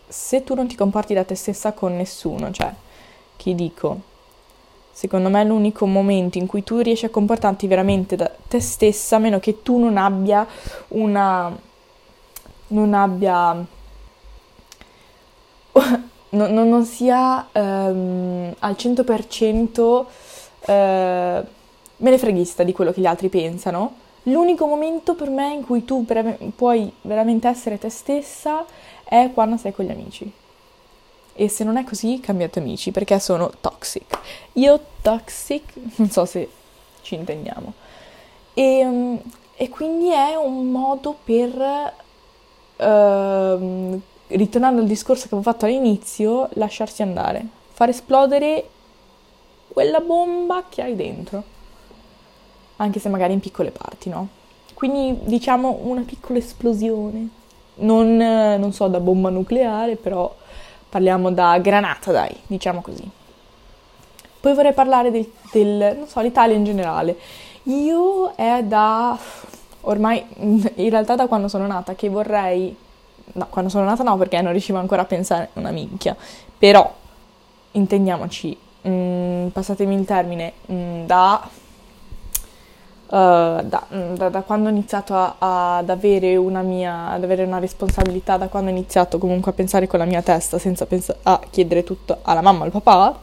se 0.07 0.45
tu 0.45 0.55
non 0.55 0.67
ti 0.67 0.77
comporti 0.77 1.15
da 1.15 1.25
te 1.25 1.35
stessa 1.35 1.73
con 1.73 1.97
nessuno, 1.97 2.51
cioè, 2.51 2.73
chi 3.37 3.55
dico, 3.55 4.09
Secondo 5.01 5.31
me 5.31 5.41
è 5.41 5.45
l'unico 5.45 5.87
momento 5.87 6.37
in 6.37 6.47
cui 6.47 6.63
tu 6.63 6.81
riesci 6.81 7.07
a 7.07 7.09
comportarti 7.09 7.67
veramente 7.67 8.17
da 8.17 8.31
te 8.49 8.61
stessa, 8.61 9.17
a 9.17 9.19
meno 9.19 9.41
che 9.41 9.63
tu 9.63 9.79
non 9.79 9.97
abbia 9.97 10.47
una... 10.89 11.57
non 12.67 12.93
abbia... 12.93 13.55
non, 16.29 16.53
non, 16.53 16.85
sia 16.85 17.49
um, 17.51 18.55
al 18.59 18.77
100% 18.79 19.81
uh, 19.81 21.47
menefreghista 21.97 22.63
di 22.63 22.73
quello 22.73 22.93
che 22.93 23.01
gli 23.01 23.07
altri 23.07 23.31
pensano. 23.31 23.95
L'unico 24.25 24.67
momento 24.67 25.15
per 25.15 25.31
me 25.31 25.53
in 25.53 25.65
cui 25.65 25.85
tu 25.85 26.05
puoi 26.55 26.93
veramente 27.03 27.49
essere 27.49 27.79
te 27.79 27.89
stessa 27.89 28.65
è 29.05 29.31
quando 29.33 29.57
sei 29.57 29.73
con 29.73 29.85
gli 29.85 29.91
amici 29.91 30.33
e 31.41 31.49
se 31.49 31.65
non 31.65 31.79
è 31.79 31.85
così 31.85 32.21
cambiate 32.21 32.59
amici 32.59 32.91
perché 32.91 33.19
sono 33.19 33.51
toxic. 33.61 34.19
Io 34.55 34.79
toxic, 35.01 35.73
non 35.97 36.11
so 36.11 36.27
se 36.27 36.49
ci 37.01 37.15
intendiamo. 37.15 37.73
E, 38.53 38.85
um, 38.85 39.19
e 39.57 39.69
quindi 39.71 40.11
è 40.11 40.35
un 40.35 40.71
modo 40.71 41.17
per, 41.25 41.95
uh, 42.77 44.01
ritornando 44.27 44.81
al 44.83 44.87
discorso 44.87 45.29
che 45.29 45.35
avevo 45.35 45.51
fatto 45.51 45.65
all'inizio, 45.65 46.49
lasciarsi 46.55 47.01
andare, 47.01 47.47
far 47.73 47.89
esplodere 47.89 48.69
quella 49.69 50.01
bomba 50.01 50.65
che 50.69 50.83
hai 50.83 50.95
dentro, 50.97 51.43
anche 52.85 52.99
se 52.99 53.09
magari 53.09 53.33
in 53.33 53.41
piccole 53.41 53.71
parti, 53.71 54.09
no? 54.09 54.29
Quindi 54.75 55.19
diciamo 55.25 55.81
una 55.83 56.03
piccola 56.03 56.39
esplosione, 56.39 57.29
non, 57.77 58.17
non 58.17 58.73
so 58.73 58.89
da 58.89 59.01
bomba 59.01 59.31
nucleare, 59.31 59.97
però 59.97 60.35
Parliamo 60.91 61.31
da 61.31 61.57
granata, 61.61 62.11
dai, 62.11 62.35
diciamo 62.49 62.81
così. 62.81 63.09
Poi 64.41 64.55
vorrei 64.55 64.73
parlare 64.73 65.13
del, 65.13 65.31
del 65.53 65.97
non 65.97 66.09
so, 66.09 66.19
l'Italia 66.21 66.57
in 66.57 66.65
generale. 66.65 67.17
Io 67.65 68.33
è 68.35 68.65
da 68.65 69.17
ormai, 69.83 70.27
in 70.39 70.91
realtà 70.91 71.15
da 71.15 71.29
quando 71.29 71.47
sono 71.47 71.69
nata, 71.69 71.95
che 71.95 72.09
vorrei... 72.09 72.77
No, 73.33 73.47
quando 73.49 73.71
sono 73.71 73.85
nata 73.85 74.03
no, 74.03 74.17
perché 74.17 74.43
non 74.43 74.51
riuscivo 74.51 74.79
ancora 74.79 75.03
a 75.03 75.05
pensare 75.05 75.51
una 75.53 75.71
minchia. 75.71 76.17
Però, 76.59 76.93
intendiamoci, 77.71 78.59
mh, 78.83 78.91
mm, 78.91 79.47
passatemi 79.49 79.95
il 79.95 80.05
termine, 80.05 80.53
mh, 80.67 80.75
mm, 80.75 81.07
da 81.07 81.49
da, 83.11 83.87
da, 84.15 84.29
da, 84.29 84.43
quando 84.43 84.69
ho 84.69 84.71
iniziato 84.71 85.15
a, 85.15 85.35
a, 85.39 85.77
ad, 85.79 85.91
avere 85.91 86.37
una 86.37 86.63
mia, 86.63 87.09
ad 87.09 87.25
avere 87.25 87.43
una 87.43 87.59
responsabilità, 87.59 88.37
da 88.37 88.47
quando 88.47 88.71
ho 88.71 88.73
iniziato 88.73 89.19
comunque 89.19 89.51
a 89.51 89.55
pensare 89.55 89.89
con 89.89 89.99
la 89.99 90.05
mia 90.05 90.23
testa 90.23 90.59
senza 90.59 90.87
pens- 90.87 91.17
a 91.25 91.41
chiedere 91.51 91.83
tutto 91.83 92.19
alla 92.23 92.41
mamma 92.41 92.63
e 92.63 92.65
al 92.67 92.71
papà, 92.71 93.19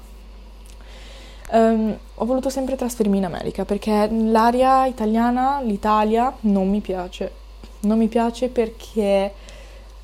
um, 1.51 1.97
ho 2.15 2.25
voluto 2.25 2.49
sempre 2.49 2.75
trasferirmi 2.75 3.17
in 3.17 3.25
America 3.25 3.63
perché 3.63 4.09
l'aria 4.11 4.85
italiana, 4.87 5.61
l'Italia, 5.61 6.35
non 6.41 6.69
mi 6.69 6.81
piace. 6.81 7.45
Non 7.81 7.97
mi 7.97 8.09
piace 8.09 8.49
perché 8.49 9.33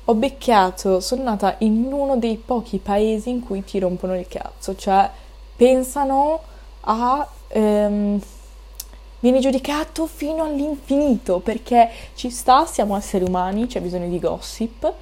ho 0.02 0.14
beccato, 0.14 1.00
sono 1.00 1.24
nata 1.24 1.56
in 1.58 1.92
uno 1.92 2.16
dei 2.16 2.36
pochi 2.36 2.78
paesi 2.78 3.28
in 3.28 3.40
cui 3.40 3.62
ti 3.64 3.78
rompono 3.78 4.16
il 4.18 4.26
cazzo, 4.28 4.74
cioè 4.76 5.10
pensano 5.56 6.40
a... 6.80 7.28
Um, 7.48 8.20
viene 9.24 9.40
giudicato 9.40 10.06
fino 10.06 10.44
all'infinito 10.44 11.38
perché 11.38 11.88
ci 12.14 12.28
sta, 12.28 12.66
siamo 12.66 12.94
esseri 12.94 13.24
umani, 13.24 13.66
c'è 13.66 13.80
bisogno 13.80 14.06
di 14.06 14.18
gossip, 14.18 14.92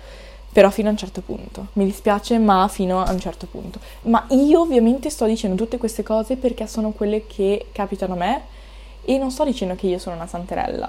però 0.52 0.70
fino 0.70 0.86
a 0.86 0.92
un 0.92 0.96
certo 0.96 1.22
punto. 1.22 1.66
Mi 1.72 1.84
dispiace, 1.84 2.38
ma 2.38 2.68
fino 2.68 3.02
a 3.02 3.10
un 3.10 3.18
certo 3.18 3.46
punto. 3.46 3.80
Ma 4.02 4.24
io 4.28 4.60
ovviamente 4.60 5.10
sto 5.10 5.26
dicendo 5.26 5.56
tutte 5.56 5.76
queste 5.76 6.04
cose 6.04 6.36
perché 6.36 6.68
sono 6.68 6.92
quelle 6.92 7.26
che 7.26 7.66
capitano 7.72 8.14
a 8.14 8.16
me 8.16 8.42
E 9.04 9.18
non 9.18 9.32
sto 9.32 9.44
dicendo 9.44 9.74
che 9.74 9.88
io 9.88 9.98
sono 9.98 10.14
una 10.14 10.28
santerella, 10.28 10.88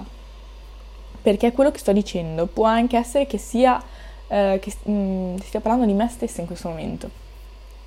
perché 1.20 1.50
quello 1.50 1.72
che 1.72 1.78
sto 1.78 1.90
dicendo 1.90 2.46
può 2.46 2.66
anche 2.66 2.96
essere 2.96 3.26
che 3.26 3.38
sia 3.38 3.82
eh, 4.28 4.60
che 4.62 4.72
mm, 4.88 5.38
stia 5.38 5.60
parlando 5.60 5.86
di 5.86 5.92
me 5.92 6.08
stessa 6.08 6.40
in 6.40 6.46
questo 6.46 6.68
momento, 6.68 7.10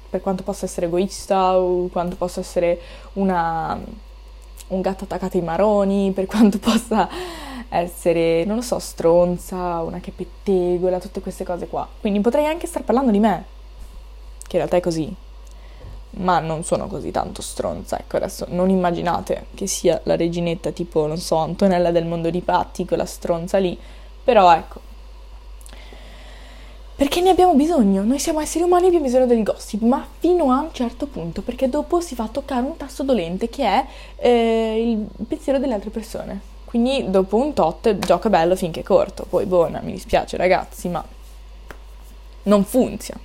per 0.09 0.19
quanto 0.19 0.43
possa 0.43 0.65
essere 0.65 0.87
egoista 0.87 1.57
o 1.57 1.87
quanto 1.87 2.17
possa 2.17 2.41
essere 2.41 2.77
una, 3.13 3.79
un 4.67 4.81
gatto 4.81 5.05
attaccato 5.05 5.37
ai 5.37 5.43
maroni, 5.43 6.11
per 6.13 6.25
quanto 6.25 6.59
possa 6.59 7.07
essere, 7.69 8.45
non 8.45 8.57
lo 8.57 8.61
so, 8.61 8.79
stronza, 8.79 9.81
una 9.81 9.99
che 9.99 10.11
pettegola, 10.11 10.99
tutte 10.99 11.21
queste 11.21 11.43
cose 11.43 11.67
qua. 11.67 11.87
Quindi 11.99 12.19
potrei 12.21 12.45
anche 12.45 12.67
star 12.67 12.83
parlando 12.83 13.11
di 13.11 13.19
me, 13.19 13.45
che 14.47 14.55
in 14.55 14.59
realtà 14.59 14.77
è 14.77 14.81
così, 14.81 15.13
ma 16.11 16.39
non 16.39 16.63
sono 16.63 16.87
così 16.87 17.11
tanto 17.11 17.41
stronza. 17.41 17.99
Ecco, 17.99 18.17
adesso 18.17 18.45
non 18.49 18.69
immaginate 18.69 19.47
che 19.53 19.67
sia 19.67 19.99
la 20.03 20.15
reginetta 20.15 20.71
tipo, 20.71 21.05
non 21.07 21.17
so, 21.17 21.37
Antonella 21.37 21.91
del 21.91 22.05
mondo 22.05 22.29
di 22.29 22.41
Patti, 22.41 22.85
quella 22.85 23.05
stronza 23.05 23.57
lì, 23.57 23.77
però 24.23 24.53
ecco. 24.53 24.86
Perché 26.97 27.21
ne 27.21 27.29
abbiamo 27.29 27.53
bisogno, 27.53 28.03
noi 28.03 28.17
siamo 28.17 28.39
esseri 28.39 28.63
umani 28.63 28.85
e 28.85 28.87
abbiamo 28.87 29.05
bisogno 29.05 29.27
del 29.27 29.43
gossip, 29.43 29.83
ma 29.83 30.03
fino 30.17 30.51
a 30.51 30.61
un 30.61 30.69
certo 30.71 31.05
punto, 31.05 31.43
perché 31.43 31.69
dopo 31.69 32.01
si 32.01 32.15
va 32.15 32.23
a 32.23 32.27
toccare 32.27 32.65
un 32.65 32.75
tasto 32.75 33.03
dolente 33.03 33.49
che 33.49 33.63
è 33.63 33.85
eh, 34.15 34.91
il 34.91 35.25
pensiero 35.27 35.59
delle 35.59 35.75
altre 35.75 35.91
persone. 35.91 36.41
Quindi 36.65 37.07
dopo 37.07 37.37
un 37.37 37.53
tot 37.53 37.99
gioca 37.99 38.29
bello 38.29 38.55
finché 38.55 38.79
è 38.79 38.83
corto, 38.83 39.27
poi 39.29 39.45
buona, 39.45 39.79
mi 39.81 39.91
dispiace 39.91 40.37
ragazzi, 40.37 40.89
ma 40.89 41.05
non 42.43 42.63
funziona. 42.65 43.21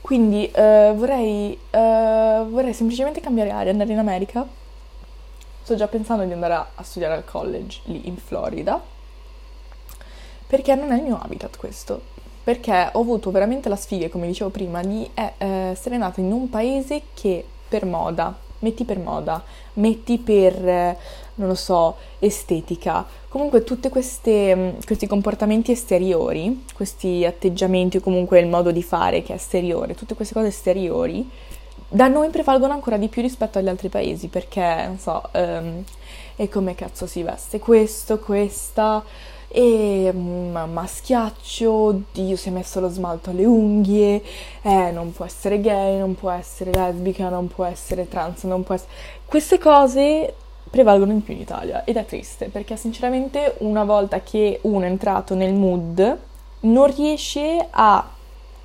Quindi 0.00 0.48
uh, 0.54 0.94
vorrei, 0.94 1.58
uh, 1.72 2.48
vorrei 2.48 2.72
semplicemente 2.72 3.18
cambiare 3.20 3.50
aria, 3.50 3.72
andare 3.72 3.90
in 3.90 3.98
America. 3.98 4.46
Sto 5.66 5.74
già 5.74 5.88
pensando 5.88 6.22
di 6.22 6.30
andare 6.30 6.54
a, 6.54 6.66
a 6.76 6.82
studiare 6.84 7.14
al 7.14 7.24
college 7.24 7.80
lì 7.86 8.06
in 8.06 8.16
Florida. 8.18 8.80
Perché 10.46 10.76
non 10.76 10.92
è 10.92 10.96
il 10.96 11.02
mio 11.02 11.18
habitat 11.20 11.56
questo. 11.56 12.00
Perché 12.44 12.90
ho 12.92 13.00
avuto 13.00 13.32
veramente 13.32 13.68
la 13.68 13.74
sfiga, 13.74 14.08
come 14.08 14.28
dicevo 14.28 14.50
prima, 14.50 14.80
di 14.82 15.10
eh, 15.12 15.32
essere 15.38 15.96
nata 15.96 16.20
in 16.20 16.30
un 16.30 16.48
paese 16.48 17.02
che 17.14 17.44
per 17.68 17.84
moda, 17.84 18.32
metti 18.60 18.84
per 18.84 19.00
moda, 19.00 19.42
metti 19.72 20.18
per, 20.18 20.68
eh, 20.68 20.96
non 21.34 21.48
lo 21.48 21.56
so, 21.56 21.96
estetica, 22.20 23.04
comunque 23.28 23.64
tutti 23.64 23.88
mm, 23.88 24.68
questi 24.86 25.08
comportamenti 25.08 25.72
esteriori, 25.72 26.64
questi 26.74 27.24
atteggiamenti 27.24 27.96
o 27.96 28.00
comunque 28.00 28.38
il 28.38 28.46
modo 28.46 28.70
di 28.70 28.84
fare 28.84 29.24
che 29.24 29.32
è 29.32 29.34
esteriore, 29.34 29.96
tutte 29.96 30.14
queste 30.14 30.32
cose 30.32 30.46
esteriori, 30.46 31.28
da 31.96 32.08
noi 32.08 32.28
prevalgono 32.28 32.74
ancora 32.74 32.98
di 32.98 33.08
più 33.08 33.22
rispetto 33.22 33.56
agli 33.56 33.68
altri 33.68 33.88
paesi 33.88 34.28
perché, 34.28 34.84
non 34.86 34.98
so, 34.98 35.30
um, 35.32 35.82
e 36.36 36.46
come 36.50 36.74
cazzo 36.74 37.06
si 37.06 37.22
veste 37.22 37.58
questo, 37.58 38.18
questa 38.18 39.02
e 39.48 40.12
mamma 40.12 40.86
schiaccio, 40.86 41.70
oddio 41.70 42.36
si 42.36 42.50
è 42.50 42.52
messo 42.52 42.80
lo 42.80 42.90
smalto 42.90 43.30
alle 43.30 43.46
unghie, 43.46 44.22
eh 44.60 44.90
non 44.90 45.14
può 45.14 45.24
essere 45.24 45.58
gay, 45.58 45.98
non 45.98 46.14
può 46.14 46.30
essere 46.30 46.70
lesbica, 46.70 47.30
non 47.30 47.48
può 47.48 47.64
essere 47.64 48.06
trans, 48.06 48.42
non 48.42 48.62
può 48.62 48.74
essere... 48.74 48.90
Queste 49.24 49.58
cose 49.58 50.34
prevalgono 50.68 51.14
di 51.14 51.20
più 51.20 51.32
in 51.32 51.40
Italia 51.40 51.84
ed 51.84 51.96
è 51.96 52.04
triste 52.04 52.50
perché 52.50 52.76
sinceramente 52.76 53.54
una 53.60 53.84
volta 53.84 54.20
che 54.20 54.58
uno 54.64 54.84
è 54.84 54.88
entrato 54.88 55.34
nel 55.34 55.54
mood 55.54 56.18
non 56.60 56.94
riesce 56.94 57.66
a 57.70 58.10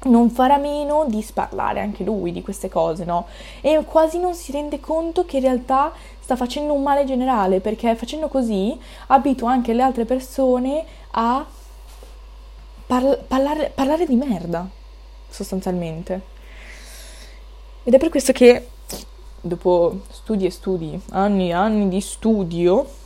non 0.04 0.30
farà 0.30 0.58
meno 0.58 1.06
di 1.08 1.22
sparlare 1.22 1.80
anche 1.80 2.04
lui 2.04 2.32
di 2.32 2.42
queste 2.42 2.70
cose, 2.70 3.06
no? 3.06 3.28
E 3.62 3.84
quasi 3.86 4.20
non 4.20 4.34
si 4.34 4.52
rende 4.52 4.80
conto 4.80 5.26
che 5.26 5.38
in 5.38 5.44
realtà 5.44 5.92
sta 6.20 6.36
facendo 6.36 6.74
un 6.74 6.82
male 6.82 7.06
generale, 7.06 7.60
perché 7.60 7.96
facendo 7.96 8.28
così 8.28 8.78
abitua 9.08 9.52
anche 9.52 9.74
le 9.74 9.82
altre 9.84 10.06
persone 10.06 10.84
a 11.12 11.46
par- 12.88 13.20
parlare, 13.28 13.72
parlare 13.74 14.06
di 14.06 14.16
merda, 14.16 14.68
sostanzialmente. 15.30 16.22
Ed 17.84 17.94
è 17.94 17.98
per 17.98 18.10
questo 18.10 18.32
che 18.32 18.68
dopo 19.42 20.02
studi 20.10 20.46
e 20.46 20.52
studi, 20.52 21.00
anni 21.12 21.50
e 21.50 21.54
anni 21.54 21.90
di 21.90 22.00
studio, 22.00 23.00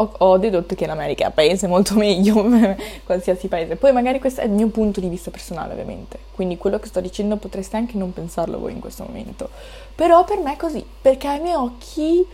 ho, 0.00 0.12
ho, 0.18 0.38
dedotto 0.38 0.74
che 0.74 0.86
l'America 0.86 1.24
è 1.24 1.26
un 1.26 1.34
paese 1.34 1.66
molto 1.66 1.94
meglio, 1.98 2.44
qualsiasi 3.04 3.48
paese. 3.48 3.76
Poi 3.76 3.92
magari 3.92 4.18
questo 4.18 4.40
è 4.40 4.44
il 4.44 4.50
mio 4.50 4.68
punto 4.68 5.00
di 5.00 5.08
vista 5.08 5.30
personale, 5.30 5.72
ovviamente. 5.72 6.18
Quindi 6.34 6.56
quello 6.56 6.78
che 6.78 6.88
sto 6.88 7.00
dicendo 7.00 7.36
potreste 7.36 7.76
anche 7.76 7.96
non 7.96 8.12
pensarlo 8.12 8.58
voi 8.58 8.72
in 8.72 8.80
questo 8.80 9.04
momento. 9.04 9.48
Però 9.94 10.24
per 10.24 10.38
me 10.38 10.54
è 10.54 10.56
così, 10.56 10.84
perché 11.00 11.28
ai 11.28 11.40
miei 11.40 11.54
occhi, 11.54 12.26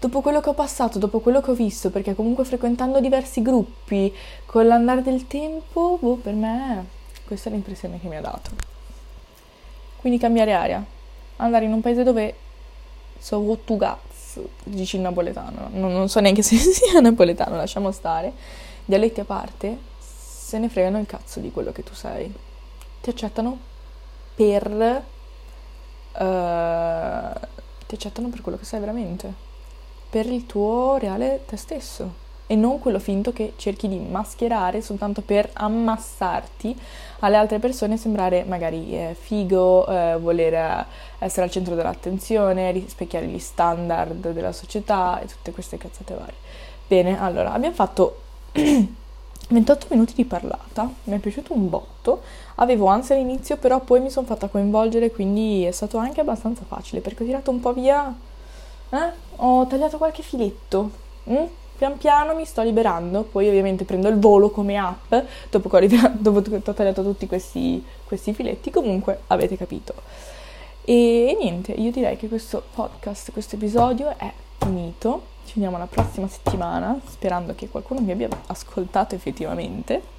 dopo 0.00 0.20
quello 0.20 0.40
che 0.40 0.48
ho 0.48 0.54
passato, 0.54 0.98
dopo 0.98 1.20
quello 1.20 1.40
che 1.40 1.50
ho 1.50 1.54
visto, 1.54 1.90
perché 1.90 2.14
comunque 2.14 2.44
frequentando 2.44 3.00
diversi 3.00 3.42
gruppi, 3.42 4.12
con 4.46 4.66
l'andare 4.66 5.02
del 5.02 5.26
tempo, 5.26 5.98
boh, 6.00 6.16
per 6.16 6.34
me 6.34 6.86
questa 7.26 7.48
è 7.48 7.52
l'impressione 7.52 8.00
che 8.00 8.08
mi 8.08 8.16
ha 8.16 8.20
dato. 8.20 8.50
Quindi 9.96 10.18
cambiare 10.18 10.52
aria, 10.52 10.84
andare 11.36 11.64
in 11.64 11.72
un 11.72 11.80
paese 11.80 12.02
dove 12.02 12.34
so 13.18 13.38
what 13.38 13.64
to 13.64 13.76
dici 14.64 14.96
il 14.96 15.02
napoletano, 15.02 15.68
non, 15.72 15.92
non 15.92 16.08
so 16.08 16.20
neanche 16.20 16.42
se 16.42 16.56
sia 16.56 17.00
napoletano, 17.00 17.56
lasciamo 17.56 17.90
stare, 17.90 18.32
dialetti 18.84 19.20
a 19.20 19.24
parte, 19.24 19.78
se 19.98 20.58
ne 20.58 20.68
fregano 20.68 20.98
il 20.98 21.06
cazzo 21.06 21.40
di 21.40 21.50
quello 21.50 21.72
che 21.72 21.82
tu 21.82 21.94
sei. 21.94 22.32
Ti 23.00 23.10
accettano 23.10 23.58
per... 24.34 25.02
Uh, 26.16 27.40
ti 27.86 27.94
accettano 27.96 28.28
per 28.28 28.40
quello 28.40 28.56
che 28.56 28.64
sei 28.64 28.80
veramente, 28.80 29.32
per 30.08 30.26
il 30.26 30.46
tuo 30.46 30.96
reale 30.96 31.42
te 31.46 31.56
stesso 31.56 32.22
e 32.46 32.56
non 32.56 32.78
quello 32.78 32.98
finto 32.98 33.32
che 33.32 33.54
cerchi 33.56 33.88
di 33.88 33.98
mascherare 33.98 34.82
soltanto 34.82 35.22
per 35.22 35.48
ammassarti 35.52 36.78
alle 37.20 37.36
altre 37.36 37.58
persone, 37.58 37.96
sembrare 37.96 38.44
magari 38.44 38.92
eh, 38.92 39.16
figo, 39.18 39.86
eh, 39.86 40.16
voler 40.18 40.86
essere 41.18 41.46
al 41.46 41.50
centro 41.50 41.74
dell'attenzione, 41.74 42.70
rispecchiare 42.70 43.26
gli 43.26 43.38
standard 43.38 44.32
della 44.32 44.52
società 44.52 45.20
e 45.20 45.26
tutte 45.26 45.52
queste 45.52 45.78
cazzate 45.78 46.14
varie. 46.14 46.34
Bene, 46.86 47.18
allora 47.18 47.52
abbiamo 47.52 47.74
fatto 47.74 48.20
28 48.52 49.86
minuti 49.90 50.12
di 50.14 50.24
parlata, 50.26 50.90
mi 51.04 51.16
è 51.16 51.18
piaciuto 51.18 51.54
un 51.54 51.70
botto, 51.70 52.22
avevo 52.56 52.86
ansia 52.86 53.14
all'inizio, 53.14 53.56
però 53.56 53.80
poi 53.80 54.00
mi 54.00 54.10
sono 54.10 54.26
fatta 54.26 54.48
coinvolgere, 54.48 55.10
quindi 55.10 55.64
è 55.64 55.70
stato 55.70 55.96
anche 55.96 56.20
abbastanza 56.20 56.62
facile 56.66 57.00
perché 57.00 57.22
ho 57.22 57.26
tirato 57.26 57.50
un 57.50 57.60
po' 57.60 57.72
via, 57.72 58.14
eh? 58.90 59.12
ho 59.36 59.66
tagliato 59.66 59.96
qualche 59.96 60.22
filetto. 60.22 61.02
Mm? 61.30 61.44
Pian 61.76 61.96
piano 61.98 62.34
mi 62.34 62.44
sto 62.44 62.62
liberando, 62.62 63.22
poi 63.22 63.48
ovviamente 63.48 63.84
prendo 63.84 64.08
il 64.08 64.18
volo 64.18 64.50
come 64.50 64.76
app 64.76 65.14
dopo 65.50 65.68
che 65.68 65.76
ho, 65.76 65.78
liberato, 65.80 66.16
dopo 66.18 66.40
che 66.42 66.60
ho 66.64 66.72
tagliato 66.72 67.02
tutti 67.02 67.26
questi, 67.26 67.84
questi 68.04 68.32
filetti, 68.32 68.70
comunque 68.70 69.20
avete 69.28 69.56
capito. 69.56 69.94
E 70.84 71.36
niente, 71.40 71.72
io 71.72 71.90
direi 71.90 72.16
che 72.16 72.28
questo 72.28 72.62
podcast, 72.74 73.32
questo 73.32 73.56
episodio 73.56 74.14
è 74.18 74.30
finito. 74.58 75.32
Ci 75.46 75.54
vediamo 75.54 75.78
la 75.78 75.86
prossima 75.86 76.28
settimana, 76.28 76.98
sperando 77.06 77.54
che 77.54 77.68
qualcuno 77.68 78.00
mi 78.00 78.12
abbia 78.12 78.28
ascoltato 78.46 79.14
effettivamente. 79.14 80.12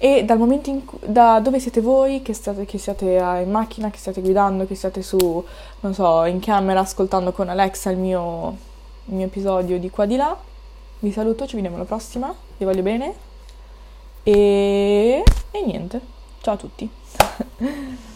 E 0.00 0.24
dal 0.24 0.38
momento 0.38 0.70
in 0.70 0.84
cui, 0.84 0.98
da 1.04 1.40
dove 1.40 1.58
siete 1.58 1.80
voi, 1.80 2.22
che, 2.22 2.32
state, 2.32 2.64
che 2.64 2.78
siate 2.78 3.06
in 3.42 3.50
macchina, 3.50 3.90
che 3.90 3.98
state 3.98 4.20
guidando, 4.20 4.66
che 4.66 4.76
siate 4.76 5.02
su, 5.02 5.44
non 5.80 5.94
so, 5.94 6.24
in 6.24 6.38
camera 6.38 6.80
ascoltando 6.80 7.32
con 7.32 7.48
Alexa 7.48 7.90
il 7.90 7.98
mio 7.98 8.56
il 9.08 9.14
mio 9.14 9.26
episodio 9.26 9.78
di 9.78 9.90
qua 9.90 10.06
di 10.06 10.16
là. 10.16 10.36
Vi 11.00 11.12
saluto, 11.12 11.46
ci 11.46 11.54
vediamo 11.54 11.76
alla 11.76 11.84
prossima, 11.84 12.34
vi 12.56 12.64
voglio 12.64 12.82
bene 12.82 13.14
e, 14.22 15.22
e 15.50 15.64
niente, 15.64 16.00
ciao 16.40 16.54
a 16.54 16.56
tutti. 16.56 16.88